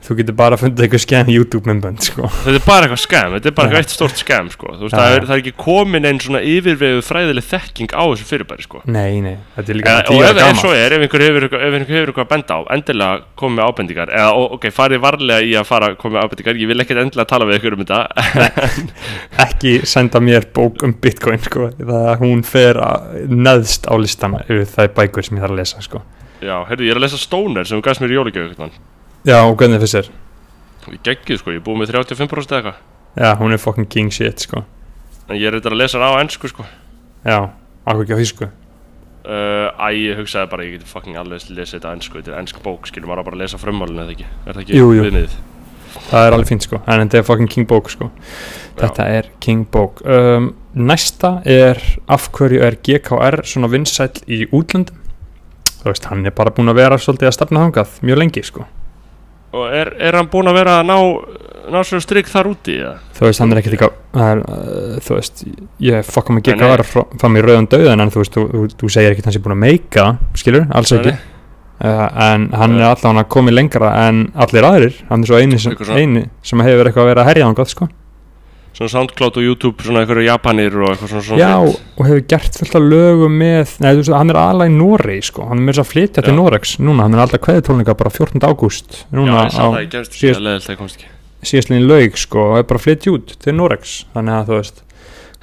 [0.00, 2.24] Þú getur bara fundið eitthvað skemm YouTube myndbönd sko.
[2.40, 4.70] þetta er bara eitthvað skam, þetta er bara eitthvað eitt stórt skam, sko.
[4.80, 8.64] Veist, það, er, það er ekki komin einn svona yfirvegað fræðileg þekking á þessu fyrirbæri,
[8.64, 8.80] sko.
[8.88, 12.30] Nei, nei, þetta er líka svona og ef, svo er, ef einhver hefur, eitthvað- að
[12.32, 16.70] benda á endilega komið ábendingar eða ok, farið varlega í að fara komið ábendingar ég
[16.72, 18.70] vil ekkert endilega tala við ykkur um þetta
[19.46, 24.38] ekki senda mér bók um bitcoin sko, það að hún fer að- neðst á listan
[24.46, 26.02] yfir það bækur sem ég þarf að lesa sko.
[26.40, 28.56] já, heyrðu, ég er að lesa Stoner sem þú gafst mér í jólugjöf
[29.26, 30.10] já, og hvernig fyrst er
[30.88, 32.78] ég geggið sko, ég er búið með 35% eða eitthvað.
[33.20, 34.64] Já, hún er fucking king shit sko.
[35.28, 36.64] en ég er þetta að lesa hana á ennsku sko.
[37.26, 37.38] Já,
[37.86, 38.48] akkur ekki á þýsku.
[39.20, 42.62] Uh, æ, ég hugsaði bara, ég geti fucking alveg lesið þetta ennsku, þetta er ennsk
[42.64, 44.26] bók skilur maður bara að lesa frummálinu eða ekki?
[44.46, 45.04] Er það ekki Jú, jú.
[45.04, 45.36] viðmiðið?
[46.08, 48.08] Það er alveg fínt sko, en þetta er fucking king bók sko.
[48.80, 50.00] þetta er king bók.
[50.08, 51.78] Um, næsta er
[52.08, 54.96] af hverju er GKR svona vinsæll í útlöndum?
[55.80, 58.66] Þú veist, hann er bara búin að vera svolítið að stefna þangað mjög lengi sko
[59.56, 60.98] og er, er hann búinn að vera að ná
[61.70, 62.94] ná svona strik þar úti eða?
[63.16, 65.42] þú veist, hann er ekkert eitthvað uh, þú veist,
[65.86, 66.54] ég með Nei, nei.
[66.56, 69.38] GKR frá, frá mér rauðan döðan en þú veist, þú, þú, þú segir ekkert hans
[69.38, 70.06] er búin að meika
[70.40, 75.32] skilur, alls ekki uh, en hann er allavega komið lengra en allir aðrir, hann er
[75.32, 77.90] svo eini sem, eini sem hefur eitthvað að vera að herja þangað sko.
[78.80, 81.86] Svona Soundcloud og YouTube, svona einhverju Japanir og eitthvað svona, svona já, shit.
[82.00, 85.24] og hefur gert fullt af lögum með, nei, þú veist, hann er aðalega í Noregi
[85.28, 86.38] sko, hann er með þess að flytja til Já.
[86.40, 88.46] Noregs núna, hann er alltaf kveðitónleika bara 14.
[88.48, 92.86] ágúst já, núna ég sá það, ég ekki síðastlinni laug sko og er bara að
[92.86, 94.82] flytja út til Noregs þannig að þú veist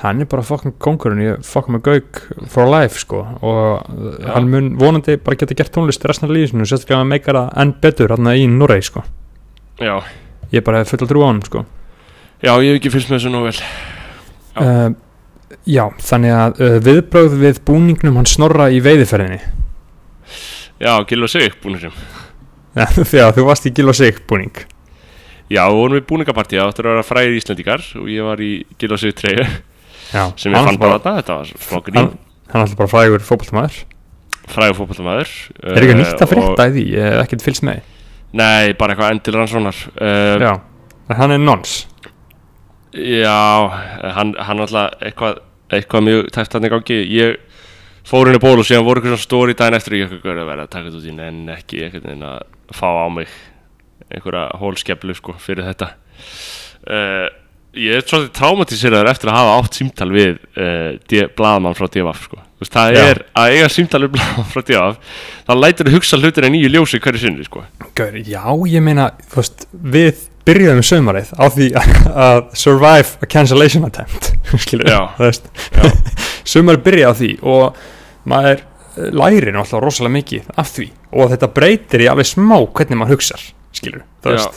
[0.04, 2.20] hann er bara fokkin kongurinn, ég fokkin með gauk
[2.54, 3.88] for life sko og
[4.22, 4.36] Já.
[4.36, 8.14] hann mun vonandi bara geta gert tónlist resna lífsinu, sérstaklega að meika það enn betur
[8.14, 9.02] hann í Noreg sko
[9.82, 9.96] já,
[10.54, 11.66] ég bara hef full að trú á hann sko
[12.44, 13.56] já, ég hef ekki fylgst með þessu nú vel.
[13.58, 14.62] Já.
[14.62, 19.42] uh, já, þannig að uh, viðbrögð við búningnum hann snorra í veiðiferðinni?
[20.78, 21.94] Já, Gil og Sig, sem
[23.14, 24.54] þegar þú varst í Gil og Sig búning.
[25.48, 28.52] Já, við vorum í búningapartí, það áttur að vera fræðir Íslendingar og ég var í
[28.78, 32.02] Gil og Sig treyju já, sem ég fann bara þarna, þetta var smá grín.
[32.02, 32.18] hann,
[32.52, 33.78] hann alltaf bara frægur fótboltamaður.
[34.48, 35.32] Frægur fótballtamaður
[35.64, 36.84] Er ekki nýtt að frétta í því,
[37.24, 37.82] ekkert fylgst með
[38.38, 40.52] Nei, bara eitthvað endil rannsónar uh, Já,
[41.08, 41.78] en hann er nons
[42.98, 43.38] Já,
[44.18, 45.42] hann, hann alltaf eitthvað,
[45.74, 47.00] eitthvað mjög tæft hann í gangi.
[47.14, 47.38] Ég
[48.08, 49.98] fór henni ból og síðan voru eitthvað stóri daginn eftir.
[50.00, 52.88] Ég eitthvað að vera að taka þetta út í en ekki einhvern veginn að fá
[52.88, 53.36] á mig
[54.08, 55.92] einhverja hólskeflu sko fyrir þetta.
[56.88, 57.28] Uh,
[57.78, 62.40] Ég er svolítið traumatíseraður eftir að hafa átt símtal við uh, blaðmann frá DFF sko.
[62.58, 63.02] Þú veist, það Já.
[63.04, 66.72] er að eiga símtal við blaðmann frá DFF það lætur að hugsa hlutir en nýju
[66.74, 67.66] ljósi hverju sinni sko.
[67.98, 73.86] Gaur, já, ég meina, þú veist, við byrjuðum sömarið á því að survive a cancellation
[73.88, 74.32] attempt
[74.64, 75.02] skilur Já.
[76.48, 77.82] sömarið byrjaði á því og
[78.28, 83.00] maður eh, lærir náttúrulega rosalega mikið af því og þetta breytir í alveg smá hvernig
[83.02, 83.44] maður hugsar
[83.78, 84.48] skilur, Já.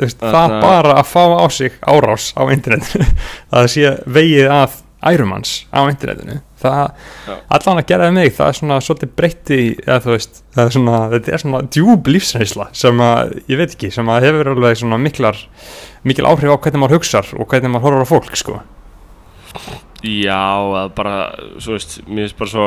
[0.00, 3.06] veist, Þarna- það bara að fá á sig árás á internetinu
[3.52, 6.40] að það sé vegið að ærumanns á internetinu.
[6.66, 10.74] Allan að gera það mig það er svona svolítið breytti eða þú veist, það er
[10.76, 14.80] svona, þetta er svona djúb lífsreynsla sem að, ég veit ekki sem að hefur alveg
[14.80, 15.38] svona miklar
[16.06, 18.58] mikil áhrif á hvernig maður hugsar og hvernig maður horfar á fólk sko.
[20.06, 20.42] Já,
[20.82, 21.16] að bara,
[21.62, 22.66] svo veist, mér finnst bara svo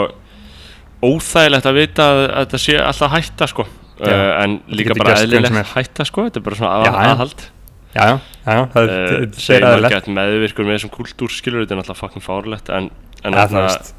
[1.06, 3.68] óþægilegt að vita að, að þetta sé alltaf hætta, sko.
[4.00, 7.50] Já, uh, En líka bara eðlilegt hætta, sko, þetta er bara svona aðhald
[7.96, 11.82] já, já, það er Segir maður aðeins gett meðvirkur með þessum kultúr, skilur, þetta er
[11.82, 12.92] náttúrulega fucking fárlegt En,
[13.24, 13.94] en eða það veist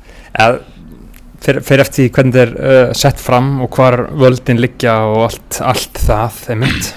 [1.44, 6.02] fyrir, fyrir eftir hvernig er uh, sett fram og hvar völdin liggja og allt, allt
[6.06, 6.90] það er mynd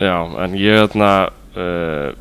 [0.00, 1.10] Já, en ég þarna
[1.56, 2.12] uh,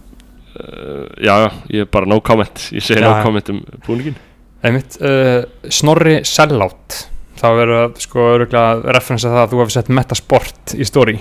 [0.59, 1.35] uh, Já,
[1.71, 4.19] ég er bara no comment Ég segi no comment um búningin
[4.65, 7.05] Einmitt, uh, Snorri Sellátt
[7.39, 11.15] þá verður að sko öruglega referensa það að þú hefur sett metasport í story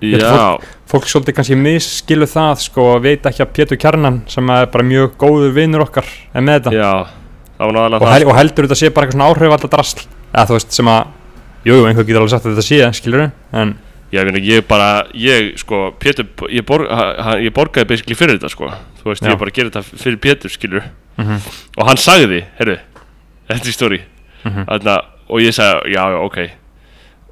[0.00, 0.58] Já,
[0.88, 4.86] fólk svolítið kannski misskilu það sko og veit ekki að Pétur Kjarnan sem er bara
[4.86, 6.74] mjög góður vinnur okkar er með þetta.
[6.78, 6.92] Já,
[7.58, 10.06] það var náðalega og, hel, og heldur þetta sé bara eitthvað svona áhrif alltaf drasl.
[10.32, 11.02] Eða þú veist sem að
[11.66, 13.76] jú, einhver getur alveg sagt að þetta sé, skilur en
[14.08, 16.86] Já, ég ég bara, ég, sko, Pétur, ég, bor,
[17.44, 18.70] ég borgaði basically fyrir þetta, sko.
[19.02, 19.34] Þú veist, Já.
[19.34, 20.86] ég bara gerir þetta fyrir Pétur, skilur
[21.18, 21.40] Mhm.
[21.76, 22.78] Og hann sagði, heyrðu,
[23.50, 24.00] þetta er stóri
[24.46, 24.64] Mhm.
[24.68, 24.94] Þarna,
[25.28, 26.38] og ég sagði, já, já, ok.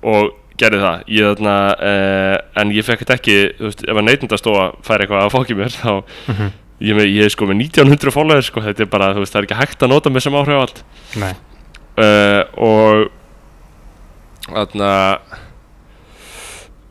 [0.02, 1.56] Og gerði það, ég þarna,
[1.90, 5.74] uh, en ég fekk þetta ekki, veist, ef að neytundastofa fær eitthvað að fókja mér,
[5.82, 5.92] þá
[6.32, 6.54] Mhm.
[6.76, 9.38] Ég, með, ég er sko með 1900 followers, sko, þetta er bara, þú veist, það
[9.40, 10.82] er ekki hægt að nota með sem áhrif á allt.
[11.96, 13.06] Uh, og
[14.52, 14.90] þarna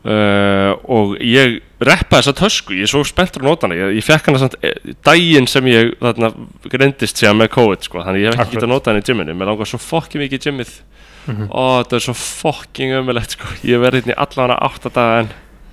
[0.06, 3.78] uh, og ég reppaði þessa tösku, ég er svo spenntur að nota hana.
[3.78, 4.74] Ég, ég fekk hana samt eh,
[5.06, 6.30] daginn sem ég þarna
[6.72, 8.58] greindist síðan með COVID sko, þannig ég hef ekki Akkurat.
[8.58, 10.74] getað notað hana í gymminu mér langar svo fokkin mikið í gymmið
[11.26, 11.48] Mhm.
[11.50, 15.20] ó þetta er svo fokkin ömulegt sko, ég verði hérna í allan að átta daga
[15.20, 15.30] en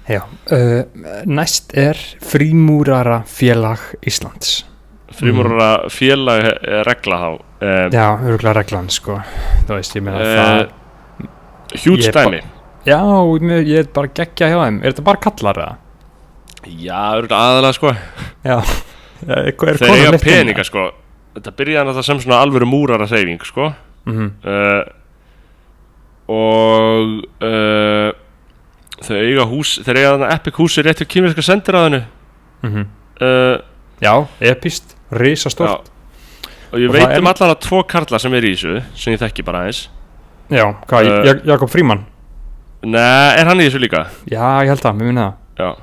[0.09, 0.83] já uh,
[1.25, 4.63] næst er frímúrara félag Íslands.
[5.13, 9.19] Frímúrara félag eh, regla þá uh, já, öruglega reglan sko.
[9.67, 12.41] Þú veist, ég meina Eh, það hjút stæmi
[12.87, 12.99] já,
[13.61, 14.81] ég, er bara geggja hjá þeim.
[14.81, 15.77] Er þetta bara kallar eða?
[16.63, 17.93] já, örugglega aðalega sko.
[18.43, 18.57] Já,
[19.27, 20.19] er inn?
[20.23, 20.89] peninga sko.
[21.33, 23.71] Þetta byrjaði náttúrulega sem svona alvöru múrara reyfing sko.
[24.09, 24.33] Mhm.
[24.43, 24.83] uh,
[26.27, 28.11] og uh,
[29.03, 32.03] þau eiga hús þeir eiga þarna epic húsi rétt hjá kýmverska sendiræðinu
[32.63, 32.85] Mhm.
[33.19, 33.57] uh,
[33.99, 35.89] já, epist, risastórt.
[36.71, 38.83] Og ég Og veit það er- um allan að tvo karla sem er í þessu
[38.95, 39.89] sem ég þekki bara aðeins.
[40.49, 42.05] Já, hvað, Eh, Jak Jakob Fríman
[42.83, 44.07] Nei, er hann í þessu líka?
[44.25, 45.35] já, ég held það, mér minna það.
[45.59, 45.75] Já.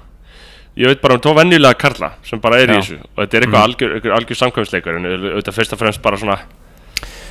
[0.77, 2.81] Ég veit bara um tvo venjulega karla sem bara er í Já.
[2.81, 2.99] þessu.
[3.17, 3.69] Og þetta er eitthvað Mhm.
[3.69, 6.39] algjör, algjör, samkvæmsleikur en auðvitað fyrst og fremst bara svona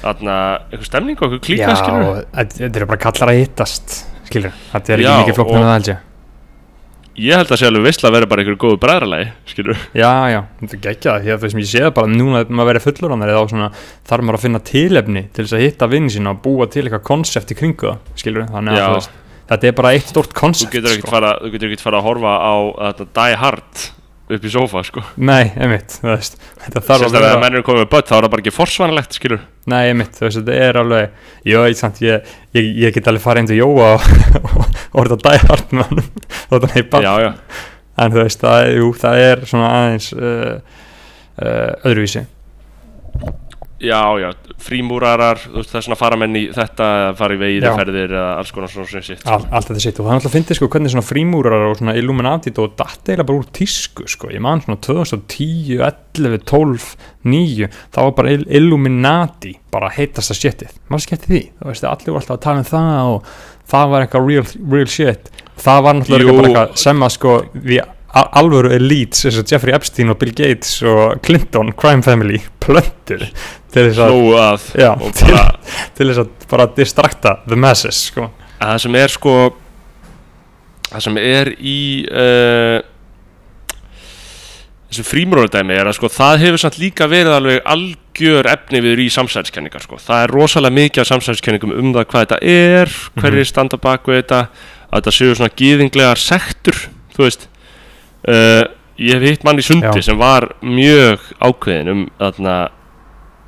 [0.04, 3.98] eitthvað stemning og eitthvað klíka Já, þetta eru bara kallar að hittast
[4.30, 6.06] skilur, þetta er Já, ekki mikið flokknum að það held ég.
[7.20, 10.40] Ég held að sé alveg veistla að vera bara einhverju góðu bræðralagi skilur Já, já,
[10.62, 12.86] þetta er geggjað, því að þú veist, ég sé það bara núna að maður verið
[12.86, 13.68] fullur á þá svona
[14.08, 17.04] þarf maður að finna tilefni til þess að hitta vinni sína og búa til eitthvað
[17.10, 19.10] konsept í kringu það, skilur þannig að
[19.50, 21.16] þetta er bara eitt stórt Þú konsept, getur ekkert sko.
[21.18, 23.86] fara, þú getur ekkert fara að horfa á þetta Die Hard
[24.30, 25.04] upp í sófa sko.
[25.18, 28.08] Nei, einmitt, þú veist, þetta þarf að Sérstaklega vera, að menn eru komið með börn
[28.10, 31.18] þá er það bara ekki forsvanalegt skilur nei, einmitt, þú veist, þetta er alveg,
[31.50, 34.08] jú, ég, samt, ég, ég, ég get alveg farið inn til Jóa og,
[34.40, 34.64] og,
[34.94, 36.04] og orða dæhart með hann,
[36.52, 37.32] þóttan hei bann, Já, já.
[38.00, 40.54] En þú veist, það, jú, það er svona aðeins uh,
[41.42, 42.24] uh, öðruvísi.
[43.80, 48.72] Já, já, frímúrarar, það er svona fara menn í þetta, í veiðiferðir eða alls konar
[48.74, 49.22] svona svona sitt.
[49.24, 50.00] All, allt þetta sitt.
[50.02, 53.00] Og það er alltaf að fyndi sko hvernig svona frímúrar og svona Illuminati og datt
[53.08, 54.32] eiginlega bara úr tísku sko.
[54.36, 55.80] Ég man svona 2010,
[56.20, 56.90] 11, 12
[57.24, 61.88] 9, þá var bara Il- Illuminati bara heitast að shitið maður skemmti því, þú veist,
[61.88, 63.32] allir voru alltaf að tala um það og
[63.70, 65.32] það var eitthvað real, real shit.
[65.60, 67.34] Það var náttúrulega bara eitthvað sem að sko
[67.80, 73.26] a- alvöru elites eins og Jeffrey Epstein og Bill Gates og Clinton crime family plöntur
[73.70, 75.34] til þess að, já, til,
[75.98, 78.30] til þess að bara distrakta the masses sko.
[78.58, 79.36] að það sem er sko
[80.90, 82.80] það sem er í uh,
[84.90, 89.08] þessu frímróðardæmi er að sko það hefur samt líka verið alveg algjör efni viður í
[89.14, 90.00] samsæðiskenningar sko.
[90.02, 94.24] Það er rosalega mikið af samsæðiskenningum um það hvað þetta er, hverju standa bak við
[94.24, 94.42] þetta
[94.90, 96.82] að þetta séu svona gýðinglegar sektur,
[97.14, 97.46] þú veist
[98.28, 98.64] uh,
[99.00, 100.02] ég hef hitt mann í sundi Já.
[100.10, 102.58] sem var mjög ákveðin um þarna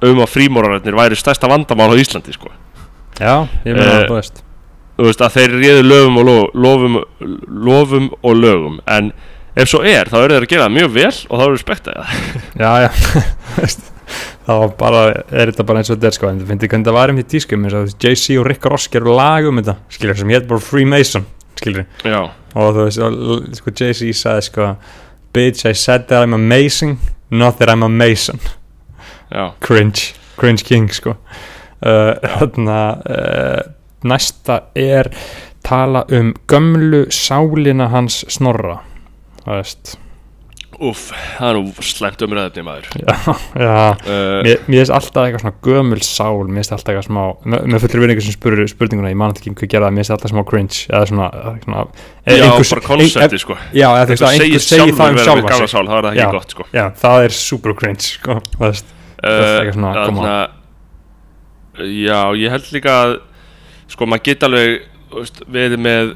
[0.02, 2.50] um að frímórararnir væri stærsta vandamál á Íslandi sko.
[3.20, 4.40] Já, ég meina Eh, að þú veist.
[4.98, 6.96] þú veist að þeir réðu löfum og lo- lofum,
[7.68, 8.80] lofum og lögum.
[8.88, 9.12] En
[9.56, 11.94] ef svo er þá eru þeir að gera það mjög vel og þá eru respekta
[11.94, 12.06] það.
[12.64, 12.90] Já, já,
[13.60, 13.88] veist
[14.48, 16.30] þá bara, er þetta bara eins og þetta er sko.
[16.32, 18.88] En þú finnir hvernig það var um því tískum eins og Jay-Z og Rick Ross
[18.92, 19.76] gerur lag um þetta.
[19.94, 21.28] Skilur sem hétt bara Freemason
[21.62, 22.20] skilur já,
[22.58, 24.70] og þú veist, sko Jay-Z sagði sko
[25.32, 26.98] bitch I said that I'm amazing
[27.32, 28.40] not that I'm a mason.
[29.32, 31.16] Já, cringe, cringe king sko.
[31.82, 33.62] Uh, þarna uh,
[34.04, 35.10] næsta er
[35.64, 38.82] tala um gömlu sálina hans snorra
[39.46, 39.96] það veist
[40.82, 42.88] uff, það er nú slæmt umræðefni maður.
[43.02, 43.16] Já,
[43.62, 43.74] já.
[44.02, 47.22] Uh, Mér, mér finnst alltaf eitthvað svona gömul sál Mér finnst alltaf eitthvað smá
[47.54, 50.16] Með, með fullri vinningu sem spurur spurninguna Ég man ekki hver gera það Mér finnst
[50.16, 51.28] alltaf smá cringe Eða svona,
[51.66, 54.66] svona já, einhvers- bara konsepti sko ein- Já, eða þú veist að það einhver segir
[54.66, 55.70] segi það um sjálfa sig.
[55.76, 56.32] sál, þá er það ekki Já.
[56.38, 56.68] gott sko.
[56.74, 58.40] Já, það er super cringe sko.
[58.58, 58.92] Það veist.
[59.22, 60.50] Uh, er eitthvað svona, þarna-
[61.82, 63.14] já, ég held líka að
[63.92, 64.82] sko, maður geta alveg
[65.52, 66.14] verið með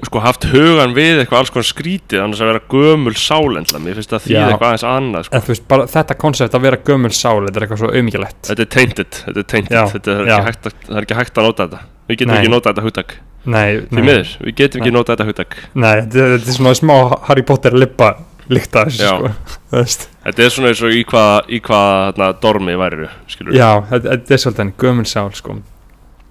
[0.00, 4.14] sko, haft hugan við eitthvað alls konar skrítið annars að vera gömul sálendla mér finnst
[4.14, 4.40] það Já.
[4.48, 5.36] eitthvað aðeins annað sko.
[5.38, 8.64] En veist, bara þetta koncept að vera gömul sál Þetta er eitthvað svo auðmikilegt Þetta
[8.66, 11.38] er tainted, þetta er tainted Já, þetta er ekki hægt að, það er ekki hægt
[11.42, 12.40] að nota þetta Við getum Nei.
[12.40, 13.04] ekki nota þetta
[13.42, 16.56] Nei, Því nei, miður, við getum ekki nota þetta hugtak nei þetta, er- þetta er
[16.58, 18.10] svona smá Harry Potter lippa
[18.52, 19.12] líkta þessu Já.
[19.16, 20.06] sko.
[20.22, 24.42] Þetta er svona eins og í hvaða þarna, dormi væri skilur Já, þetta þetta er
[24.44, 25.56] svolítið en gömul sál sko.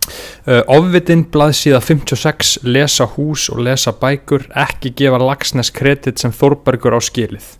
[0.09, 6.97] Uh, Ofvitin, blaðsíða 56 lesa hús og lesa bækur ekki gefa Lagsnes kredit sem Þórbergur
[6.97, 7.57] á skilið.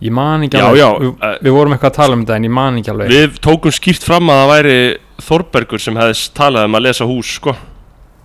[0.00, 2.36] Ég man ekki Já, alveg já, við, eh, við vorum eitthvað að tala um þetta
[2.38, 3.10] en ég man ekki alveg.
[3.12, 4.76] Við tókum skýrt fram að það væri
[5.26, 7.56] Þorbergur sem hefði talað um að lesa hús sko.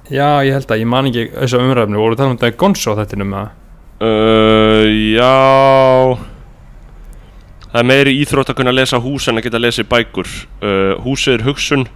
[0.05, 2.57] Já, ég held að, ég man ekki þessu umræfni, voru að tala um þetta í
[2.61, 3.47] Gonzo þetta um að
[4.05, 5.35] uh, Já.
[7.65, 10.29] Það er meiri íþrótt að kunna lesa hús en að geta lesið bækur.
[10.61, 11.87] Uh, Húsið er hugsun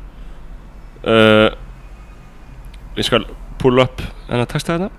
[1.09, 1.49] uh,
[2.99, 3.25] Ég skal
[3.59, 4.89] pull up en að texta þetta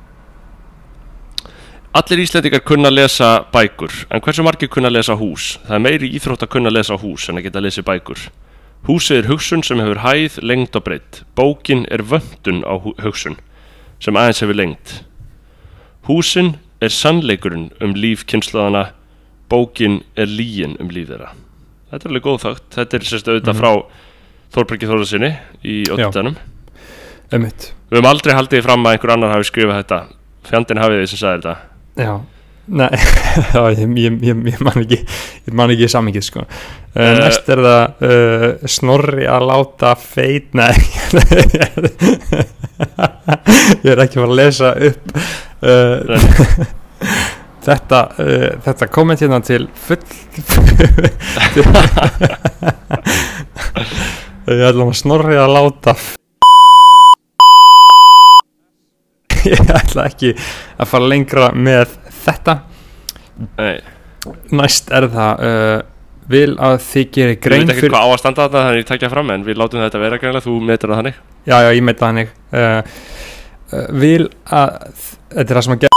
[2.00, 5.56] Allir Íslendingar kunna lesa bækur en hversu margir kunna lesa hús?
[5.66, 8.20] Það er meiri íþrótt að kunna lesa hús en að geta lesið bækur.
[8.86, 13.36] Húsið er hugsun sem hefur hæð, lengd og breytt Bókin er vöndun á hugsun
[14.00, 14.92] sem aðeins hefur lengd.
[16.06, 18.92] Húsin er sannleikurinn um líf kynnslóðana
[19.50, 21.34] Bókin er lígin um líf þeirra.
[21.90, 22.66] Þetta er alveg góð þátt.
[22.78, 23.60] Þetta er sérst auðvitað Mhm.
[23.60, 23.72] frá
[24.54, 25.30] Þorbergi Þórðarsinni
[25.62, 25.76] í
[27.30, 29.98] Ummitt Við höfum aldrei haldið því fram að einhver annar hafi skrifað þetta.
[30.50, 31.54] Fjandinn hafið þið sem sagði þetta.
[32.00, 32.12] Já,
[32.70, 32.90] nei,
[33.80, 36.44] ég, ég, ég, ég man ekki ég man ekki samingið sko.
[36.46, 37.18] Uh, Eh.
[37.20, 40.74] Næst er það uh, Snorri að láta feit Nei.
[43.84, 45.04] Ég er ekki að fara að lesa upp
[45.62, 46.00] uh,
[47.68, 50.02] Þetta uh, Þetta komment hérna til full
[54.50, 55.92] Ég ætlum að Snorri að láta.
[59.46, 61.92] Ég ætla ekki að fara lengra með
[62.24, 62.56] þetta.
[63.60, 63.76] Nei,
[64.52, 65.78] Næst er það uh,
[66.30, 68.88] Vil að þið gerir Ég grein veit ekki hvað á að standa þetta þannig ég
[68.90, 71.22] takja fram en við látum þetta vera greinlega þú metur það þannig.
[71.46, 72.34] Já, já, ég meita þannig.
[72.50, 72.60] Uh,
[73.70, 74.68] uh, Vil að
[75.30, 75.94] Þetta er það sem að gera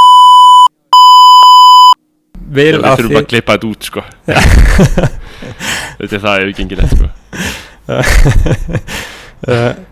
[2.54, 4.08] Vil Við að þurfum þið að klippa þetta út sko.
[5.98, 7.08] Þetta er það ef við gengilegt sko.
[7.10, 7.73] uh,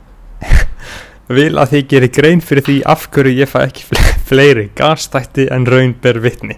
[1.31, 5.45] Vil að þið gerir grein fyrir því af hverju ég fæ ekki fle- fleiri gastætti
[5.51, 6.57] en raun ber vitni.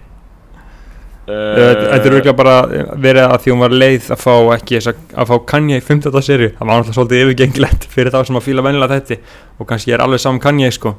[1.24, 2.56] Uh, Þetta er auðvitað bara
[3.00, 6.18] verið að því hún var leið að fá ekki að fá Kanye í 15.
[6.26, 9.16] serju það var náttúrulega svolítið yfirgengilegt fyrir þá sem að fíla vennilega þetta
[9.64, 10.92] og kannski er alveg saman Kanye sko.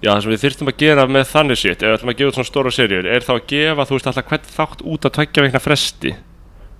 [0.00, 2.30] Já, það sem við þyrftum að gera með þannig sétt ef við ætlum að gefa
[2.30, 5.14] út svona stóra serjur er þá að gefa, þú veist, alltaf hvern þátt út að
[5.18, 6.14] tveggja veikna fresti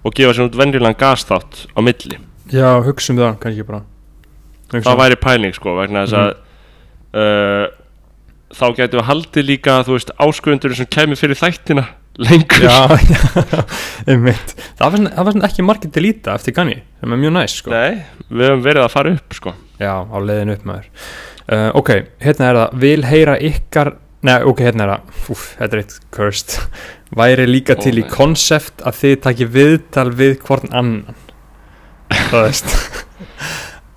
[0.09, 2.19] og gefa sér út venjulegan gasþátt á milli.
[2.53, 3.83] Já, hugsa um það kannski bara.
[4.73, 6.31] Hugsa það um- væri pæling sko vegna þess að
[7.19, 7.67] uh,
[8.59, 11.87] þá getum við haldið líka þú veist áskrundur sem kemur fyrir þættina
[12.19, 12.65] lengur.
[12.65, 12.79] Já,
[13.13, 13.63] já,
[14.11, 14.55] einmitt.
[14.81, 17.57] Það var það var svona ekki margir til líta eftir Kanye sem er mjög næs
[17.61, 17.71] sko.
[17.75, 18.01] Nei,
[18.33, 19.55] við höfum verið að fara upp sko.
[19.79, 20.91] Já, á leiðin upp maður.
[21.49, 21.93] Uh, Ok,
[22.25, 22.79] hérna er það.
[22.85, 23.95] Vil heyra ykkar
[24.27, 25.19] Nei, ok, hérna er það.
[25.31, 26.57] Úf, þetta er eitt cursed
[27.17, 28.11] Væri líka til í my.
[28.13, 31.17] konsept að þið takki viðtal við hvorn annan.
[32.31, 32.69] Það veist.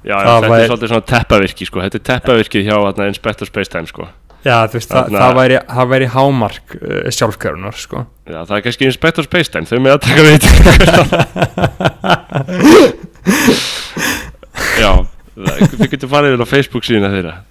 [0.01, 1.77] Já, Það já þetta væri- er svolítið svona teppavirki sko.
[1.83, 4.03] Þetta er teppavirkið hjá hérna, Inspector Spacetime sko.
[4.41, 7.99] Já, þú veist, það, Þarna- það, væri, það væri hámark uh, sjálfkjörunar, sko.
[8.25, 10.41] Já, það er kannski Inspector Spacetime Þau með að taka við
[14.81, 14.91] Já
[15.35, 17.35] það- Þið getur farið inn á Facebook síðan þeirra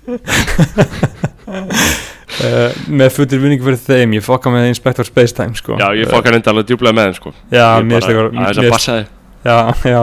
[2.46, 5.76] uh, Með fullur vinningu fyrir þeim Ég fokka með Inspector Spacetime, sko.
[5.80, 7.32] Já, ég fokkar enda alveg djúblega með þeim sko.
[7.52, 8.16] Já, mér finnst það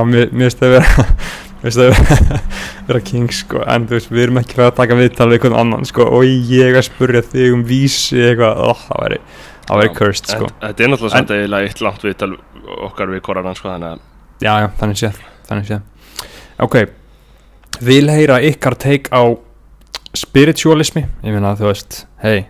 [0.07, 2.05] mér- finnst það vera
[2.87, 3.61] vera, king, sko.
[3.67, 6.05] En þú veist, við erum ekki að taka viðtal við einhvern annan, sko.
[6.17, 8.61] Og ég að spurja þig um vísi eitthvað.
[8.61, 9.17] Ó, Það væri,
[9.67, 10.49] það væri Já, cursed, sko.
[10.51, 12.31] En- Þetta er náttúrulega samt eiginlega eitt langt viðtal
[12.87, 13.99] okkar við koranan sko Þannig að
[14.43, 15.81] Já, já, þannig séð.
[16.61, 16.75] Ok,
[17.87, 19.21] vil heyra ykkar take á
[20.17, 22.45] spiritualismi Ég meina að þú veist, hei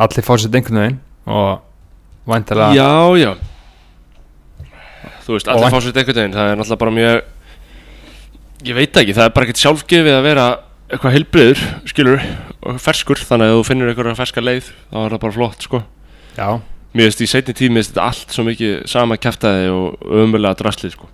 [0.00, 0.98] Allir fá sér einhvern veginn
[1.28, 1.62] Og
[2.28, 3.32] væntalega Já, já.
[5.26, 7.22] Þú veist, allir fá sér einhvern veginn Það er náttúrulega bara mjög
[8.62, 10.44] Ég veit ekki, það er bara ekkert sjálfgefið að vera
[10.92, 12.20] eitthvað heilbriður, skilur
[12.68, 15.80] og ferskur, þannig að þú finnur einhverja ferska leið þá er það bara flott, sko.
[16.36, 16.48] Já,
[16.92, 20.92] Mér veist, í seinni tími veist þetta allt svo mikið sama kæftæði og ömulega drasli,
[20.92, 21.08] sko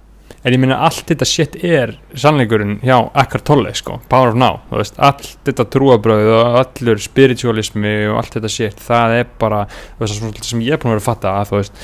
[0.47, 4.61] En ég meina allt þetta shit er sannleikurinn hjá Ekkert Tolle sko, Power of Now
[4.69, 9.65] þú veist, allt þetta trúabröð og allur spiritualismi og allt þetta shit það er bara,
[9.97, 11.83] þú veist, það sem ég er búin að vera að fatta að þú veist,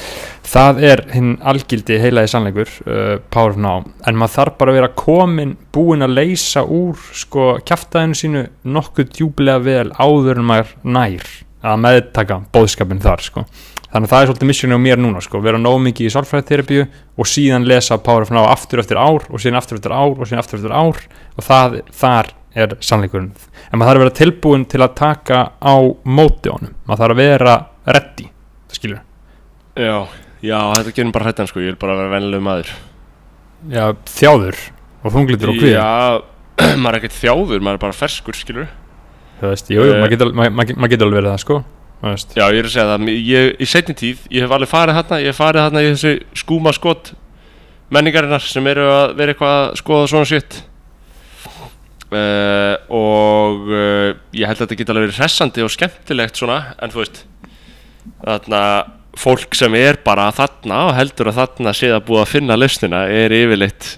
[0.55, 4.79] það er hinn algildi heilaði sannleikur uh, Power of Now, en maður þarf bara að
[4.81, 8.45] vera komin, búin að leysa úr sko, kjaftaðinu sínu
[8.77, 11.35] nokkuð djúblega vel áður en maður nær
[11.65, 13.45] að meðtaka bóðskapin þar sko.
[13.95, 16.85] Þannig að það er svolítið missjoni á mér núna sko, vera nóg mikið í sálfræðiterapíu
[17.15, 20.27] og síðan lesa Power of Now aftur eftir ár og síðan aftur eftir ár og
[20.27, 20.99] síðan aftur eftir ár
[21.39, 23.31] og það, þar er sannleikurinn.
[23.71, 27.23] En maður þarf að vera tilbúin til að taka á móti honum, maður þarf að
[27.23, 27.55] vera
[27.87, 28.29] ready,
[28.67, 29.01] það skilur.
[29.79, 29.97] Já,
[30.43, 32.75] já, þetta gerum bara hrættan, sko, ég vil bara vera vennileg maður.
[33.71, 34.59] Já, þjáður
[35.05, 35.91] og þunglitur og kvíð, Já,
[36.83, 38.73] maður er ekkert þjáður, maður er bara ferskur, skilur
[39.41, 40.01] þú veist, jú, Eh.
[40.01, 41.65] maður getur, maður, maður getur alveg verið það sko.
[42.05, 45.21] Já, ég er að segja það, ég, í seinni tíð, ég hef alveg farið hérna,
[45.23, 47.15] ég hef farið hérna í þessu skúma skot
[47.95, 50.59] menningarinnar sem eru að vera eitthvað að skoða svona shit
[52.13, 56.93] uh, og uh, ég held að þetta geta alveg verið hressandi og skemmtilegt svona, en
[56.93, 57.23] þú veist
[58.25, 58.63] þarna
[59.17, 63.05] fólk sem er bara þarna og heldur að þarna sé að búið að finna lausnina
[63.15, 63.93] er yfirleitt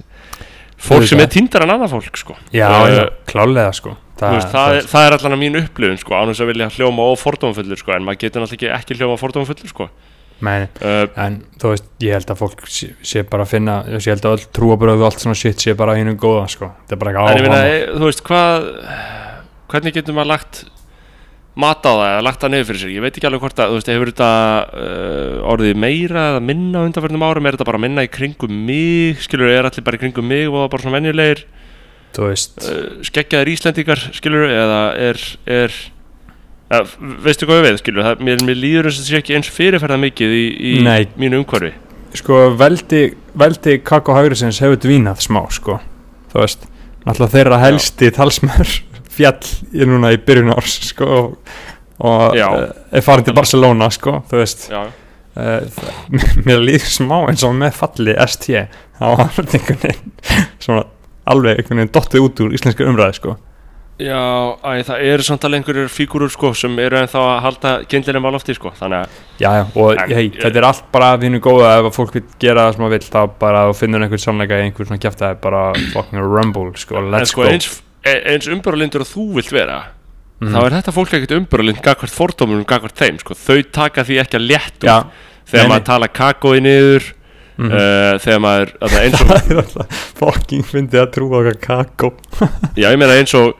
[0.76, 3.96] fólk sem er týndar en annað fólk, sko Já, Eh, já, klálega sko.
[4.16, 7.08] Þú veist, það, er, það er allan að mín upplifun sko, ánum að vilja hljóma
[7.10, 9.88] og fordómafullur sko, en maður getur náttúrulega ekki, ekki hljóma fordómafullur sko.
[10.46, 14.08] Meni, uh, en þú veist, ég held að fólk sé, sé bara að finna, ég
[14.08, 17.02] held að öll trúabröð og allt svona shit sé bara hinn góða sko, þetta er
[17.02, 18.66] bara en ég ekki meina, áhuga e, þú veist, hvað
[19.72, 20.62] hvernig getur maður lagt
[21.56, 23.70] mat á það eða lagt það niður fyrir sér ég veit ekki alveg hvort að,
[23.70, 24.32] þú veist, hefur þetta
[24.84, 27.48] uh, orðið meira eða minna á undanförnum árum?
[27.48, 29.22] Er þetta bara minna í kringum mig?
[29.24, 31.46] Skilur, er allir bara í kringum mig og bara svona venjulegir
[33.06, 35.74] skeggjaðir Íslendingar skilur, eða er, er
[36.70, 36.82] ja,
[37.24, 39.52] veistu hvað við veið, skilur það, mér, mér líður eins og það sé ekki eins
[39.52, 40.74] fyrirferða mikið í, í
[41.20, 41.72] mínu umhverfi.
[42.16, 43.02] Sko, veldi
[43.36, 45.78] veldi Kakko Hægrisins hefur dvínað smá sko,
[46.32, 46.68] þú veist
[47.06, 48.76] náttúrulega þeirra helsti talsmaður
[49.16, 51.58] fjall í núna í byrjun árs sko, og,
[52.00, 54.70] og uh, er farin til Barcelona sko, þú veist.
[54.72, 54.86] Já,
[56.46, 58.54] mér líður smá eins og með falli ST
[58.96, 60.14] þá var þetta einhvern veginn
[60.64, 60.84] svona
[61.26, 63.36] alveg einhvern veginn dottið út úr íslenska umræði sko.
[63.96, 64.18] Já,
[64.60, 68.30] æ, það eru samt alveg einhverjur fígúrur sko sem eru ennþá að halda kindlinum á
[68.34, 71.40] lofti sko, þannig að Já, já, og En- hei, þetta er allt bara að þínu
[71.40, 74.24] góða ef að fólk vil gera það sem það vil þá bara þú finnur einhvern
[74.26, 75.62] sannleika í einhvern svona kjæftæði bara
[75.94, 77.48] fucking rumble, sko, let's sko go.
[77.48, 77.70] eins,
[78.04, 79.78] e- eins umbyrðalindur og þú vilt vera
[80.44, 80.52] Mhm.
[80.52, 84.36] þá er þetta fólk ekkert umbyrðalind gagvart fordómunum gagvart þeim sko, þau taka því ekki
[84.36, 84.98] að léttu Já,
[85.48, 87.12] þegar maður tala kakói niður
[87.56, 87.70] Mhm.
[87.72, 92.10] uh, þegar maður, það eins og það er alltaf fucking fyndið að trúa okkar kakó.
[92.80, 93.54] Já ég meina eins og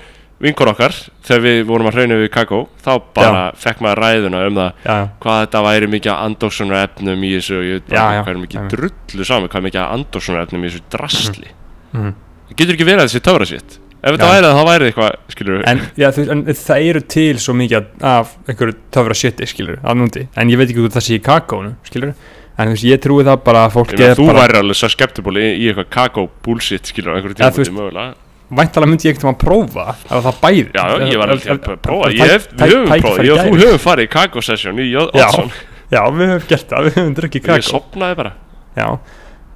[0.45, 0.93] vinkor okkar,
[1.25, 4.97] þegar við vorum að hrauna við kakó, þá bara fekk maður ræðuna um það Já,
[5.25, 8.35] hvað þetta væri mikið andóksunar efnum í þessu og ég veit Já, bara já, hvað
[8.35, 8.69] er mikið já.
[8.75, 11.51] drullu saman hvað er mikið andóksunar efnum í þessu drasli.
[11.97, 12.13] Mhm.
[12.51, 13.79] það getur ekki verið að þessi töfra sitt?
[14.07, 14.33] Ef þetta Já.
[14.37, 17.87] væri það, þá væri eitthvað skilur en, já, þú, en það eru til svo mikið
[18.13, 21.23] af einhverju töfra shiti, skilur að núndi, en ég veit ekki hvað það sé í
[21.27, 22.13] kakónu skilur,
[22.59, 24.79] en þú veist, ég trúi það bara að fólk Ég er þú bara, væri alveg
[24.81, 28.15] svo skeptibúli í, í eitthvað kakó bullshit skilur á einhverju Ja, þú mögulega.
[28.57, 30.65] væntalega myndi ég ekkert að prófa að það bæði.
[30.73, 32.07] Já, já, ég var alveg Ef- að ef- prófa.
[32.07, 35.07] ef- Ég við höfum prófað, ég og þú höfum farið í kakó session í J.
[35.91, 36.01] Já.
[36.17, 37.69] Við höfum gert það, við höfum drukkið Ég kakó.
[37.73, 38.33] sopnaði bara.
[38.77, 38.89] Já,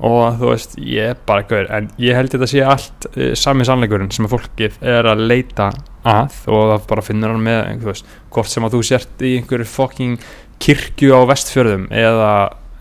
[0.01, 3.64] og þú veist, ég er bara gaur en ég held þetta sé allt uh, sami
[3.68, 5.70] sannleikurinn sem að fólkið er að leita
[6.09, 9.66] að og það bara finnur hann með veist, hvort sem að þú sért í einhverju
[9.68, 10.18] fucking
[10.61, 12.30] kirkju á vestfjörðum eða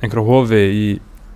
[0.03, 0.85] einhverju hofi í,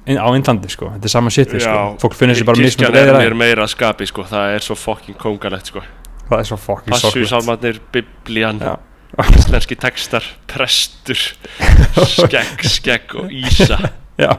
[0.08, 3.22] inn, á Indlandi sko, þetta er sama shiti sko, fólk finnir sér bara mismund Kirkjan
[3.24, 5.84] er meira að skapi sko, það er svo fucking kongalegt sko.
[6.30, 7.32] Það er svo fucking Passju sorglegt.
[7.34, 8.78] Salmarnir, biblían, Já.
[9.36, 11.20] íslenski textar, prestur,
[12.08, 13.78] skegg, skegg og ísa.
[14.24, 14.32] Já.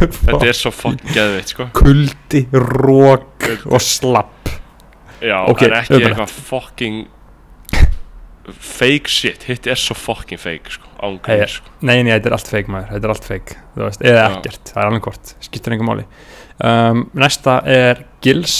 [0.00, 1.68] Þetta er svo fucking geðveitt sko.
[1.76, 4.52] Kuldi, rók og slapp.
[5.20, 7.00] Já, Ok, það er ekki eitthvað fucking
[8.58, 11.72] fake shit, hitt er svo fucking fake sko, ángríð sko.
[11.86, 13.28] Nei, nei, þetta er allt feik maður, þetta er allt
[13.74, 15.34] þú veist, eða ekkert, það er alveg hvort.
[15.46, 16.06] Skiptir einhver máli.
[16.60, 18.56] Um, Næsta er Gils.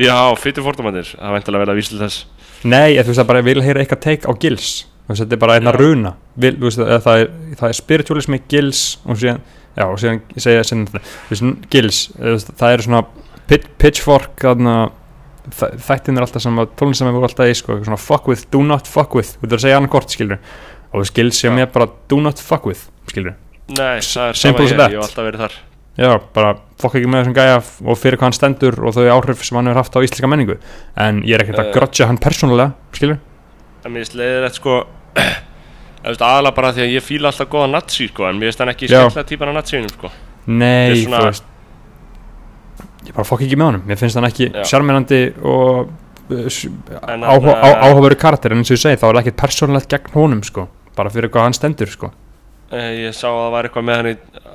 [0.00, 2.20] Já, fyrir fórtumannir, það væntalega verða að vísla þess.
[2.64, 4.70] Nei, ég, þú veist, það bara vil heyra eitthvað take á Gils.
[5.10, 5.80] Þetta er bara einna Já.
[5.80, 6.12] runa.
[6.40, 9.40] Vil, þú veist, það er, það er spiritualismi Gils og síðan,
[9.76, 11.02] já, og síðan segja sinni, þú
[11.34, 12.00] veist, Gils
[12.60, 13.02] það er svona
[13.50, 14.99] pit, pitchfork þarna, þa-
[15.54, 18.62] þættin er alltaf sem að tónlist sem vorum alltaf í, sko, svona fuck with, do
[18.62, 20.38] not fuck with þú veist að segja annað kort, skilur
[20.90, 21.54] og þú sé Já.
[21.54, 23.34] mér bara do not fuck with, skilur
[23.70, 25.52] Nei, það er Simple sama ég, ég hef alltaf verið þar.
[26.00, 26.48] Já, bara
[26.80, 29.68] fokk ekki með þessum gæja og fyrir hvað hann stendur og þau áhrif sem hann
[29.70, 30.56] hefur haft á íslenska menningu.
[30.98, 31.74] En ég er ekkert að Eh.
[31.76, 33.18] grotja hann persónulega skilur?
[33.84, 34.74] En mér finnst leiðilegt sko
[36.00, 38.62] Þú veist aðalega bara því að ég fíla alltaf góða nazi sko En mér finnst
[38.64, 40.10] hann ekki skemmtilega típan af naziðinum sko.
[40.46, 41.49] Nei, Þetta er þú veist
[43.10, 43.84] ég bara fokk ekki með honum.
[43.90, 45.90] Mér finnst hann ekki sjarmirandi og
[46.30, 48.52] á- áhugaveru karakter.
[48.54, 50.68] En eins og ég segi þá er það ekkert persónulegt gegn honum sko.
[50.96, 52.12] Bara fyrir hvað hann stendur sko.
[52.70, 54.08] Eh, Ég sá að það var eitthvað með hann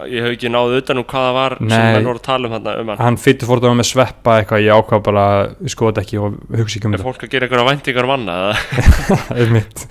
[0.07, 1.93] Ég hef ekki náðu utan um hvað það var sem Nei.
[1.97, 2.97] menn voru að tala um hann um hann.
[3.03, 5.25] Hann fyrir fórt með sveppa eitthvað ég ákvað bara
[5.67, 7.07] skoða ekki og hugsa ekki um Er þetta.
[7.11, 9.83] fólk að gera einhverja væntingar manna það er mitt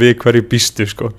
[0.00, 1.10] við hverju býstu sko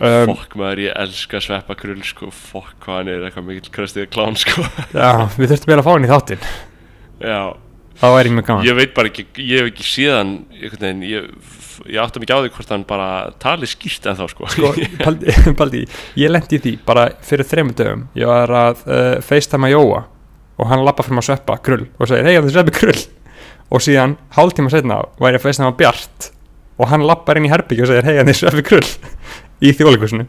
[0.00, 2.30] um, Fokk maður, ég elska sveppa krull sko.
[2.34, 4.64] Fokk hvað hann er eitthvað mikill kröstið klán sko.
[4.94, 6.48] Já, við þurftum vel að fá hann í þáttinn.
[7.24, 7.40] Já,
[8.00, 8.66] það væri mjög gaman.
[8.68, 11.04] Ég veit bara ekki Ég hef ekki síðan veginn.
[11.08, 11.28] Ég,
[11.90, 13.08] ég átti mikið á því hvort hann bara
[13.42, 14.72] tali skýrt en þá sko, sko,
[15.04, 15.84] Baldi, Baldi,
[16.22, 18.06] ég lendi í því bara fyrir þremur dögum.
[18.18, 20.04] Ég var að uh, facetime að Jóa
[20.54, 23.00] og hann lappa fyrir maður sveppa, krull og segir, hei, það er sveppi krull.
[23.74, 26.30] Og síðan, hálftíma setna, var ég að facetime að Bjart
[26.74, 28.86] og hann lappar inn í herbyggja og segir, hei, það er sveppi krull
[29.64, 30.26] í þjóðleikusinu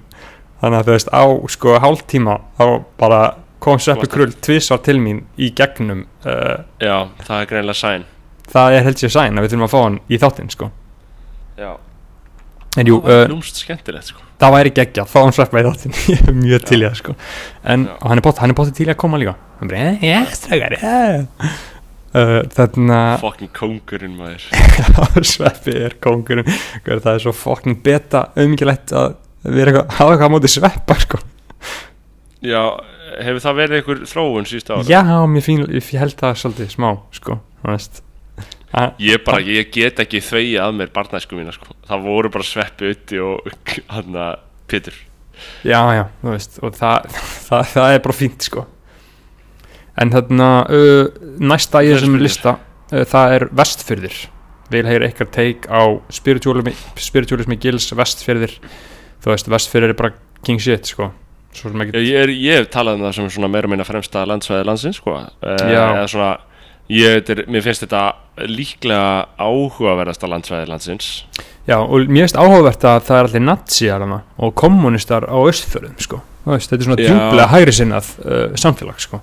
[0.62, 1.24] þannig að þú veist, á
[1.56, 2.66] sko hálftíma þá
[3.02, 3.22] bara
[3.66, 8.06] kom sveppi krull tvisvar til mín í gegnum uh, Já, það er greinilega sæn.
[8.52, 10.70] það er held sér sæn að við þurfum að fá hann í þáttinn sko.
[11.60, 11.72] Já,
[12.78, 14.22] en jú, það var uh, lúmst skemmtilegt sko.
[14.44, 15.96] það væri geggjað, fá hann sveppa í þáttinn.
[16.14, 17.16] Ég er mjög til í það sko.
[17.74, 19.36] En hann er bótt, hann er bótt til í að koma líka.
[19.60, 20.94] Hann bara, "Eh, já, strækar, já
[22.16, 24.46] uh, þannig að Fucking kóngurinn maður.
[25.34, 26.48] Sveppi er kóngurinn.
[26.86, 29.16] Hver, það er svo fucking beta auðmikilegt að
[29.46, 31.20] vera eitthvað, hafa eitthvað á móti sveppa sko.
[32.46, 32.62] Já,
[33.26, 34.86] hefur það verið einhver þróun síðust ára?
[34.90, 38.02] já, mér fín, ég held það svolítið smá sko, þú veist.
[39.00, 41.72] Ég bara, ég get ekki þvegi að mér barnæsku mína sko.
[41.88, 43.52] Það voru bara sveppi uti og
[43.94, 44.96] hann að Pétur.
[45.68, 47.10] Já, já, þú veist og það,
[47.48, 48.66] það, það er bara fínt sko.
[49.96, 54.18] En þarna uh, næsta í þessum lista uh, það er vestfyrðir
[54.74, 55.84] vil heyra eitthvað take á
[56.14, 58.58] spiritualismi, spiritualismi gils vestfyrðir
[59.26, 60.14] þú veist, vestfyrðir er bara
[60.46, 61.12] king shit sko
[61.56, 65.16] Ég, er, ég hef talað um það sem svona meira meina fremsta landsvæði landsins sko
[65.16, 65.86] Já.
[65.86, 66.32] Eða svona,
[66.92, 68.02] ég, er, mér finnst þetta
[68.52, 71.08] líklega áhugaverðasta landsvæði landsins
[71.66, 76.20] Já, og mér finnst áhugavert að það er allir hana og kommunistar á östfjörðum sko.
[76.46, 77.08] Veist, þetta er svona Já.
[77.08, 79.22] djúplega hægri sinnað uh, samfélag sko.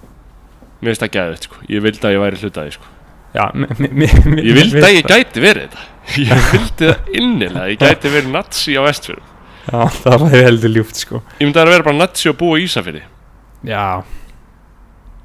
[0.81, 2.91] Mér finnst það gæðið sko, ég vildi að ég væri hlutaði sko
[3.33, 5.85] Já, Ég vildi að ég gæti verið þetta
[6.27, 9.32] Ég vildi það innilega, ég gæti verið nazi á vestfjörðum
[9.63, 11.21] Já, það væri heldur ljúft sko.
[11.39, 13.03] Ég myndi að vera bara nazi og búa í Ísafirði.
[13.69, 14.03] Já.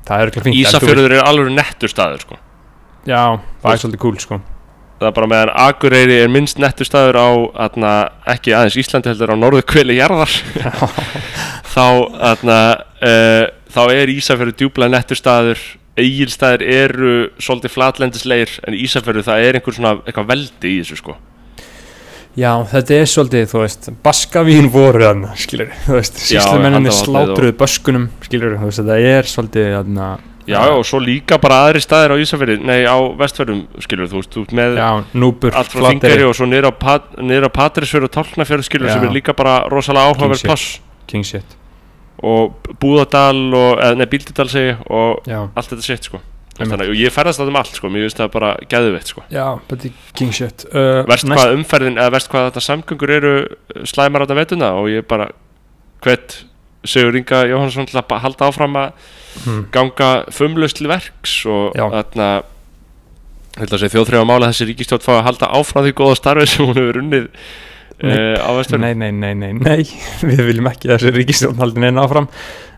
[0.08, 2.38] Það er ekki þú Ísafjörður er alveg nettur staður sko.
[3.08, 3.24] Já,
[3.64, 4.40] það er svolítið cool sko.
[4.98, 7.30] Það er bara meðan Akureyri er minnst nettur staður á
[7.68, 7.92] atna,
[8.34, 10.32] ekki aðeins Íslandi heldur á norðu kveli jarðar
[11.74, 11.86] þá,
[12.32, 12.60] atna,
[13.06, 15.66] uh, þá er Ísafjörður djúplega nettur staður.
[15.98, 21.16] Egilstaðir eru svolítið flatlendisleir en Ísafjörður það er einhver svona eitthvað veldi í þessu sko
[22.38, 28.10] Já, þetta er svolítið, þú veist Baskavín voru þarna, skilur Þú veist, síslumenninni slátruðu böskunum
[28.26, 30.10] skilur, þú veist, þetta er svolítið þarna,
[30.48, 34.38] Já, og svo líka bara aðri staðir á Ísafjörði nei á vestfjörðum skilur þú veist,
[34.40, 38.14] ert með Já, núbur, allt frá Þingari og svo niður á, Pat, á Patrisfjörð og
[38.16, 38.94] Tálknafjörð skilur Já.
[38.96, 40.78] sem er líka bara rosalega áhugaverð King pláss.
[41.10, 41.58] King shit
[42.24, 46.22] og Búðardal og, eða nei Bíldudal segi og Já, allt þetta sitt sko.
[46.58, 49.24] Þannig, og ég ferðast það um allt sko, mér finnst það bara gæðuveitt sko.
[49.30, 50.66] Já, þetta er king shit.
[50.72, 53.34] Uh, verst hvað umferðin, eða verst hvað þetta samgöngur eru
[53.86, 55.30] slæmar á þetta vettuna og ég bara
[56.06, 56.40] hvet
[56.88, 58.92] Sigur Inga Jóhannsson til að ba- halda áfram að
[59.44, 59.64] hmm.
[59.74, 62.30] ganga fumlaust til verks og þarna
[63.58, 67.30] þjóðþrjóða mála þessi ríkistjótt fá að halda áfram því góða starfi sem hún hefur unnið.
[68.04, 69.84] Uh, á vestur Nei, nei, nei, nei, nei,
[70.30, 72.30] við viljum ekki þessi ríkistjórn haldin einn áfram.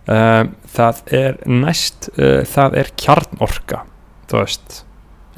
[0.09, 3.83] Uh, Það er næst, uh, það er kjarnorka,
[4.29, 4.83] þú veist,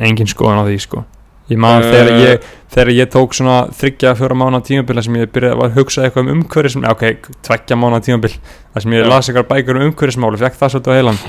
[0.04, 1.06] engin skoðan á því sko.
[1.52, 5.66] Ég man þegar ég, þegar ég tók svona þryggja, fjóra mánu tímabila sem ég byrjaði
[5.66, 8.32] að hugsa eitthvað um umhverfism, ok, tveggja mánu tímabil,
[8.72, 9.10] það sem ég Já.
[9.12, 11.20] las eitthvað bækur um umhverfismál og fekk það svolítið á heilan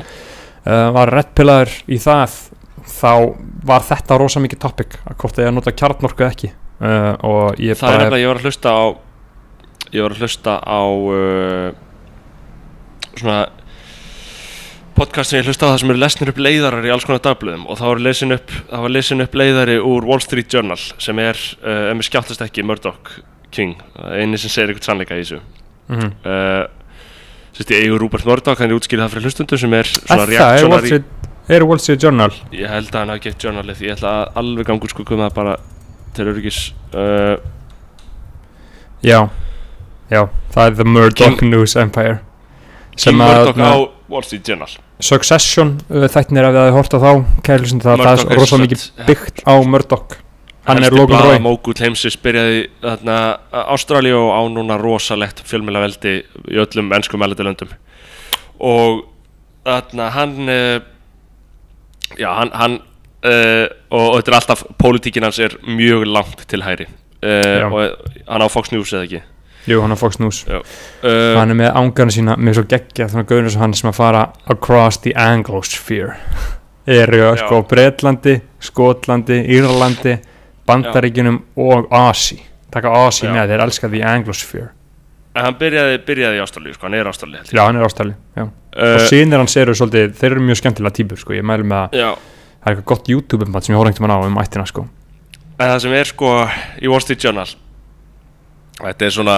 [0.94, 2.36] var rettpilaður í það
[2.86, 3.12] þá
[3.66, 6.52] var þetta rosa mikið topic að hvort það er að nota kjarnorku eða ekki
[6.82, 8.84] uh, það er nefnilega, ég var að hlusta á
[9.92, 11.72] ég var að hlusta á uh,
[13.16, 13.40] svona
[14.96, 17.64] podcast sem ég hlusta á það sem eru lesnir upp leiðarar í alls konar dagblöðum
[17.70, 18.52] og það var lesin upp,
[19.26, 23.18] upp leiðari úr Wall Street Journal sem er, uh, ef mér skjáttast ekki, Murdoch
[23.52, 23.76] King,
[24.16, 25.42] eini sem segir eitthvað sannleika í þessu.
[25.92, 26.62] Mm uh,
[27.52, 30.30] Sérst ég eigur Rupert Murdoch, hann er útskýrið það fyrir hlustundu sem er svona Er
[30.32, 31.10] það, er Wall Street,
[31.52, 32.30] er Wall Street Journal?
[32.56, 35.36] Ég held að hann hafi gett journalið Ég ætla að alveg gangur sko koma það
[35.36, 35.56] bara
[36.16, 36.60] til öryggis
[36.94, 37.36] uh,
[39.02, 39.18] Já,
[40.12, 40.22] já,
[40.54, 42.18] það er The Murdoch King- News Empire.
[42.96, 43.72] King Murdoch á
[44.12, 44.68] Wall Street Journal.
[45.02, 47.10] Succession, uh, þættinir ef þið hafið hort á þá
[47.48, 50.18] kærlusum það, það er rosa sem mikið byggt á Murdoch.
[50.68, 51.32] Hann er Logan Roy.
[51.32, 53.16] blaðamógull heimsins byrjaði þarna
[53.74, 57.72] Ástralíu og á núna rosalegt fjölmjöla veldi í öllum ennskum meðlættilöndum
[58.62, 59.00] og
[59.66, 60.78] þarna hann uh,
[62.14, 62.78] já hann, hann
[63.24, 66.88] uh, og, og þetta er alltaf pólitíkin hans er mjög langt til hæri
[67.22, 67.66] Já.
[67.66, 69.22] uh, og hann á Fox News eða ekki?
[69.70, 70.40] Jú, hann er Fox News.
[70.50, 73.90] Uh, Hann er með ángarna sína með svo geggja þannig að gauður sem hann sem
[73.92, 76.16] að fara across the Anglosphere.
[76.90, 77.36] Eru Já.
[77.44, 80.16] sko Breitlandi, Skotlandi, Írlandi
[80.66, 82.40] Bandaríkjunum og Asi.
[82.74, 83.36] Taka Asi Já.
[83.36, 84.72] með, þeir elska the Anglosphere.
[85.32, 87.54] En hann byrjaði, byrjaði í Ástralíu sko, hann er ég.
[87.54, 88.42] Já, hann er já.
[88.42, 91.86] Uh, og sínir hans eru svolítið, þeir eru mjög skemmtilega típur sko, ég mælu með
[91.86, 92.10] að já
[92.62, 94.86] það er eitthvað gott YouTube-umband sem ég horfði einhvern veginn á um ættina sko.
[95.58, 96.30] En það sem er sko
[96.80, 97.50] í Wall Street Journal
[98.78, 99.36] Þetta er svona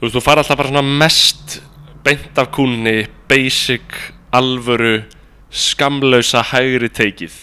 [0.00, 1.60] Þú veist, þú fara alltaf bara svona mest
[2.02, 3.94] beint af kúnni, basic,
[4.34, 5.04] alvöru,
[5.54, 7.36] skamlausa hægri teikið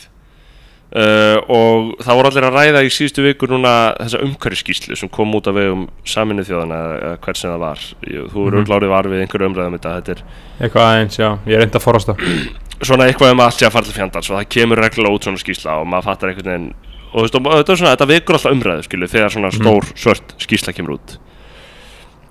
[0.96, 5.34] uh, og það voru allir að ræða í síðustu viku núna þessa umhverfiskíslu sem kom
[5.38, 8.66] út af vegum saminu þjóðana eða hvert sem það var Ég- þú eru Mhm.
[8.66, 8.90] mm -hmm.
[8.90, 10.24] var við einhverju umræðum þetta, þetta er
[10.62, 12.18] eitthvað aðeins, já, ég er reynd að forast það
[12.88, 15.38] svona eitthvað um allt sé að fara til fjandans og það kemur reglulega út svona
[15.38, 16.74] skýsla og maður fattar einhvern veginn
[17.14, 20.36] og þú veist, og þetta svona, þetta vekur alltaf umræðu skilu, þegar svona stór svört
[20.40, 21.18] skýsla kemur út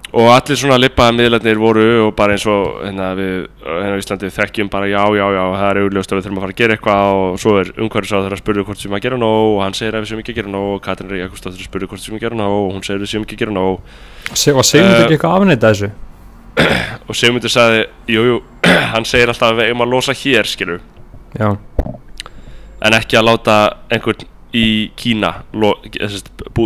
[0.09, 4.31] og allir svona lippaða miðlarnir voru og bara eins og hérna við hérna á Íslandi
[4.33, 6.77] þekkjum bara já, já, já, það er augljóst að við þurfum að fara að gera
[6.79, 9.99] eitthvað og svo er umhverfisáður að spurðu hvort sem að gera nóg og hann segir
[9.99, 12.25] að við séum ekki að gera nóg og Katrin Rík Jakobsdóttir spurðu hvort sem að
[12.25, 13.67] gera nóg og hún segir að við séum ekki að gera
[14.33, 15.91] Se, og segjum Eh, þetta ekki eitthvað afneita þessu?
[17.09, 18.41] og Sigmundur sagði, jú, jú,
[18.95, 20.83] hann segir alltaf að við eigum að losa hér, skilur
[21.39, 21.53] já,
[22.81, 23.59] en ekki að láta
[23.93, 25.43] einhvern í Kína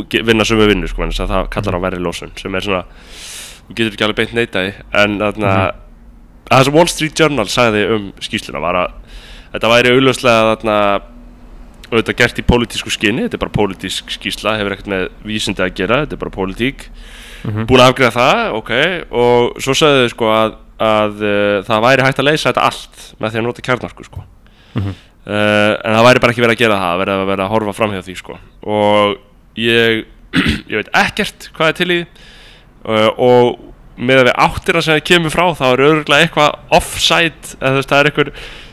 [0.09, 2.85] ge- vinna sömu vinnu sko, það kallar á verri losun sem er svona,
[3.69, 5.71] þú getur ekki alveg beint neitaði en þarna Mhm.
[6.51, 8.93] að það sem Wall Street Journal sagði um skýsluna var að
[9.55, 10.77] þetta væri augljóslega þarna
[11.93, 15.75] auðvitað gert í pólitísku skinni þetta er bara pólitísk skýsla, hefur ekkert með vísindi að
[15.75, 16.87] gera, þetta er bara pólitík
[17.45, 17.67] Mhm.
[17.67, 18.71] búin að afgreða það, ok
[19.11, 23.15] og svo sagði þau sko að, að uh, það væri hægt að leysa þetta allt
[23.21, 24.23] með því að nota kjarnarku sko
[24.77, 24.95] Mhm.
[25.23, 27.73] Uh, en það væri bara ekki verið að gera það verið að vera að horfa
[27.77, 28.39] fram hjá því sko.
[28.67, 29.13] og
[29.63, 30.01] ég
[30.73, 33.53] ég veit ekkert hvað er til í uh, og
[34.03, 37.79] með að við áttina sem það kemur frá þá er örgulega eitthvað offside eða þú
[37.79, 38.33] veist það er eitthvað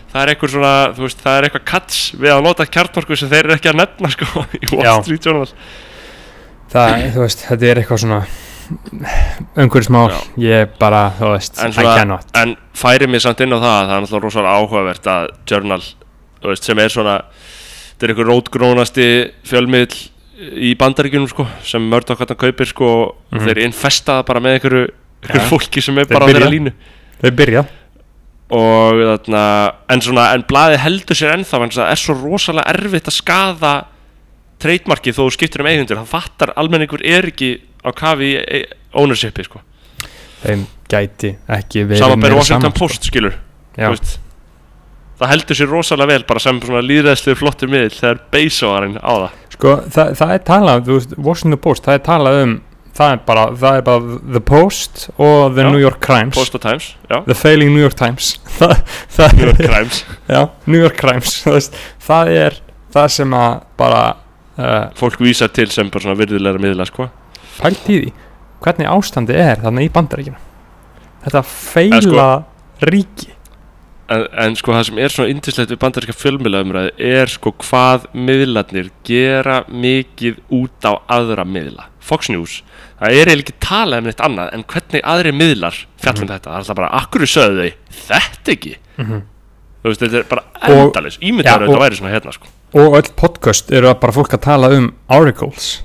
[0.10, 3.30] það er eitthvað svona, þú veist, það er eitthvað kats við að nota kjartnorku sem
[3.30, 5.04] þeir eru ekki að nefna sko, í Wall.
[5.06, 5.50] Street Journal.
[6.74, 8.20] Það, þú veist, þetta er eitthvað svona
[9.58, 10.10] umhverfismál,
[10.41, 12.28] ég bara, þú veist I cannot.
[12.38, 15.82] en færi mér samt inn á það það er náttúrulega rosalega áhugavert að Journal
[16.48, 17.22] veist, sem er svona
[18.00, 19.08] þetta er einhver rótgrónasti
[19.44, 19.98] fjölmiðl
[20.56, 23.46] í bandaríkjunum sko, sem Murdoch hann kaupir sko, og Mhm.
[23.48, 24.88] þeir infesta það bara með einhverju,
[25.34, 25.40] Ja.
[25.50, 26.50] fólki sem er Þeir bara á þeirra byrja.
[26.50, 26.74] línu
[27.22, 27.68] þau byrja,
[28.50, 33.06] og þarna en svona, en blaði heldur sér ennþá en það er svo rosalega erfitt
[33.12, 33.86] að skaða
[34.60, 38.66] treytmarkið þó þú skiptir um eigundur það fattar almenningur er ekki á kafi í e-
[38.96, 39.62] ownershipi sko
[40.44, 42.80] þeim gæti ekki verið meira Washington saman, sko.
[42.88, 43.36] Post skilur
[43.78, 44.18] já, veist,
[45.20, 49.38] það heldur sér rosalega vel bara sem svona líðræðslu flottur miðl þegar Bezos-arinn á það.
[49.56, 52.54] Sko, það, það er talað, þú veist, Washington Post það er talað um,
[53.00, 55.70] það er bara það er bara The Post og The Já.
[55.74, 58.32] New York Crimes Post og Times, já, The Failing New York Times.
[58.60, 58.74] Það,
[59.16, 60.00] það New York Crimes
[60.36, 62.58] já, New York Crimes veist, það er
[62.96, 64.02] það sem að bara
[64.60, 67.08] uh, fólk vísar til sem bara svona virðulegra miðla sko.
[67.60, 68.14] Pælt í því
[68.64, 70.40] hvernig ástandi er þarna í bandaríkina
[71.24, 72.26] þetta feila
[72.90, 73.30] ríki
[74.10, 78.88] En, en sko það sem er svona yndislegt við bandaríska fjölmiðlaumræði er sko hvað miðlarnir
[79.05, 81.86] gera mikið út á aðra miðla.
[82.01, 82.64] Fox News,
[82.97, 86.32] það er eiginlega ekki talað um neitt annað en hvernig aðri miðlar fjallum Mhm.
[86.34, 86.49] þetta.
[86.49, 88.74] Það er alltaf bara, akkur sögðu þau þetta ekki?
[88.97, 89.22] Mhm.
[89.84, 90.43] Þú veist, þetta er bara
[90.74, 91.20] endalis.
[91.22, 92.47] Ímyndaður Já, þetta væri svona hérna sko.
[92.74, 95.84] og öll podcast eru bara fólk að tala um oracles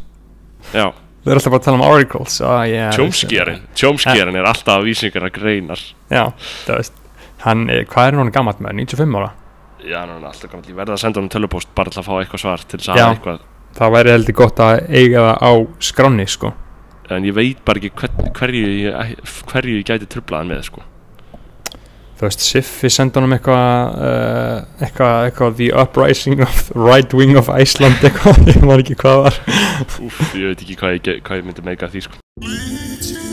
[0.72, 3.60] Já, þau eru alltaf bara að tala um oracles ah, yeah, tjómskýrin.
[3.76, 5.78] Tjómskýrin er alltaf vísingarna greinar.
[6.10, 6.32] já,
[6.66, 6.92] það veist
[7.44, 9.32] hann, er- hvað er hann gammalt með, 95 ára
[9.84, 10.64] Já, hann er alltaf gaman.
[10.70, 13.00] Ég verði að senda hann tölupóst bara til að fá eitthvað svar til þess að
[13.02, 13.40] hafa eitthvað.
[13.76, 15.52] það væri heldur gott að eiga það á
[15.90, 16.52] skráni sko
[17.12, 19.18] En ég veit bara ekki hvern, hverju, ég,
[19.50, 20.80] hverju ég gæti trublaðan með sko.
[22.16, 27.36] þú veist, Siffi senda honum eitthvað uh, eitthvað, eitthvað the uprising of the right wing
[27.36, 29.36] of Iceland eitthvað, ég man ekki hvað var
[30.00, 33.23] Úf, ég veit ekki hvað ég, hvað ég myndi meika því sko.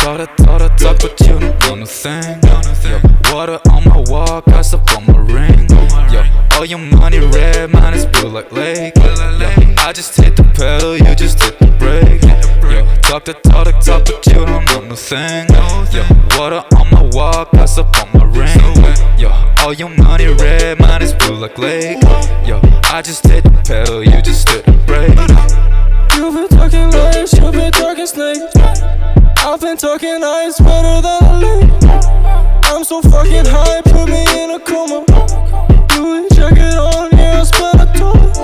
[0.00, 2.40] Thought I thought I talk, but you don't know nothing.
[2.88, 5.68] Yo, water on my wall, gas up on my ring.
[6.10, 6.24] Yo,
[6.56, 8.96] all your money red, mine is blue like lake.
[8.96, 9.12] Yo,
[9.78, 12.22] I just hit the pedal, you just hit the brake.
[12.72, 15.46] Yo, talk the talk the talk, but you don't know nothing.
[15.92, 16.02] Yo,
[16.38, 19.18] water on my wall, gas up on my ring.
[19.18, 22.02] Yo, all your money red, mine is blue like lake.
[22.46, 25.99] Yo, I just hit the pedal, you just hit the brake.
[26.20, 28.54] You've been talking lies, you've been talking snakes.
[29.38, 31.70] I've been talking ice better than a lake.
[32.64, 35.02] I'm so fucking high, put me in a coma.
[35.96, 38.34] Louis jacket on, yeah, I spent a ton.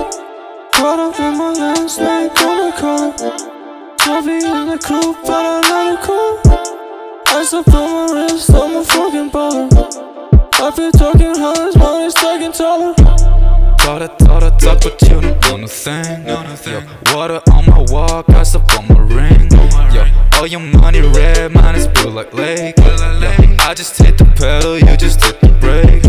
[0.73, 3.99] Caught up in my last name, gonna call it.
[3.99, 6.39] Coffee in the coupe, but another call.
[7.27, 9.69] Ice up on my wrist, I'm a fucking baller.
[10.59, 13.06] I've been talking highs, money stacking taller.
[13.87, 16.27] Thought I thought I talk, but you don't know nothing.
[16.27, 16.83] Yo,
[17.15, 19.49] water on my wall, gas up on my ring.
[19.95, 22.77] Yo, all your money red, mine is blue like lake.
[22.77, 22.83] Yo,
[23.61, 26.03] I just hit the pedal, you just hit the brake.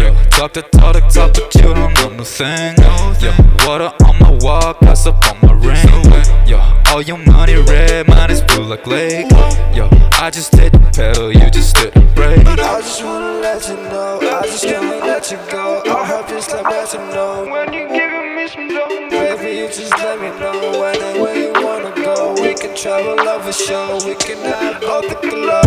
[0.00, 2.76] Yo, talk the talk the talk, but you don't know nothing.
[3.20, 3.32] Yo,
[3.66, 6.46] water on my wall, gas up on my ring.
[6.46, 9.26] Yo, all your money red, mine is blue like lake.
[9.74, 9.88] Yo,
[10.22, 12.46] I just hit the pedal, you just hit the brake.
[12.46, 15.82] I just wanna let you know, I just can't let you go.
[15.84, 19.08] I hope you still let you know when you giving me some dough.
[19.10, 22.34] Baby, you just let me know when and where you wanna go.
[22.42, 25.62] We can travel over show, we can have both the glow.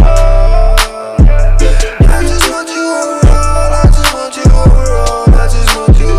[2.15, 6.15] I just want you overall, I just want you overall, I just want you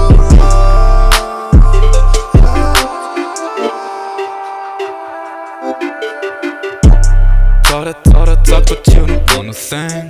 [7.69, 10.07] Thought I thought I talk, but you don't know nothing.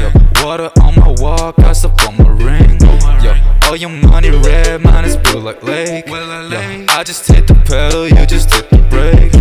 [0.00, 0.08] Yo,
[0.44, 2.72] water on my wall, gas up on my ring.
[3.36, 6.06] Yo, all your money red, mine is blue like lake.
[6.06, 6.14] Yo,
[6.88, 9.32] I just hit the pedal, you just hit the brake.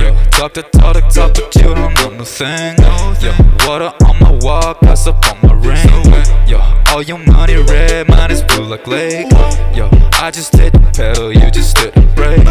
[0.00, 2.76] Yo, talk the talk the talk, but you don't know nothing.
[3.22, 3.32] Yo,
[3.66, 6.48] water on my walk, gas up on my ring.
[6.48, 9.30] Yo, all your money red, mine is blue like lake.
[9.74, 12.46] Yo, I just hit the pedal, you just hit the brake.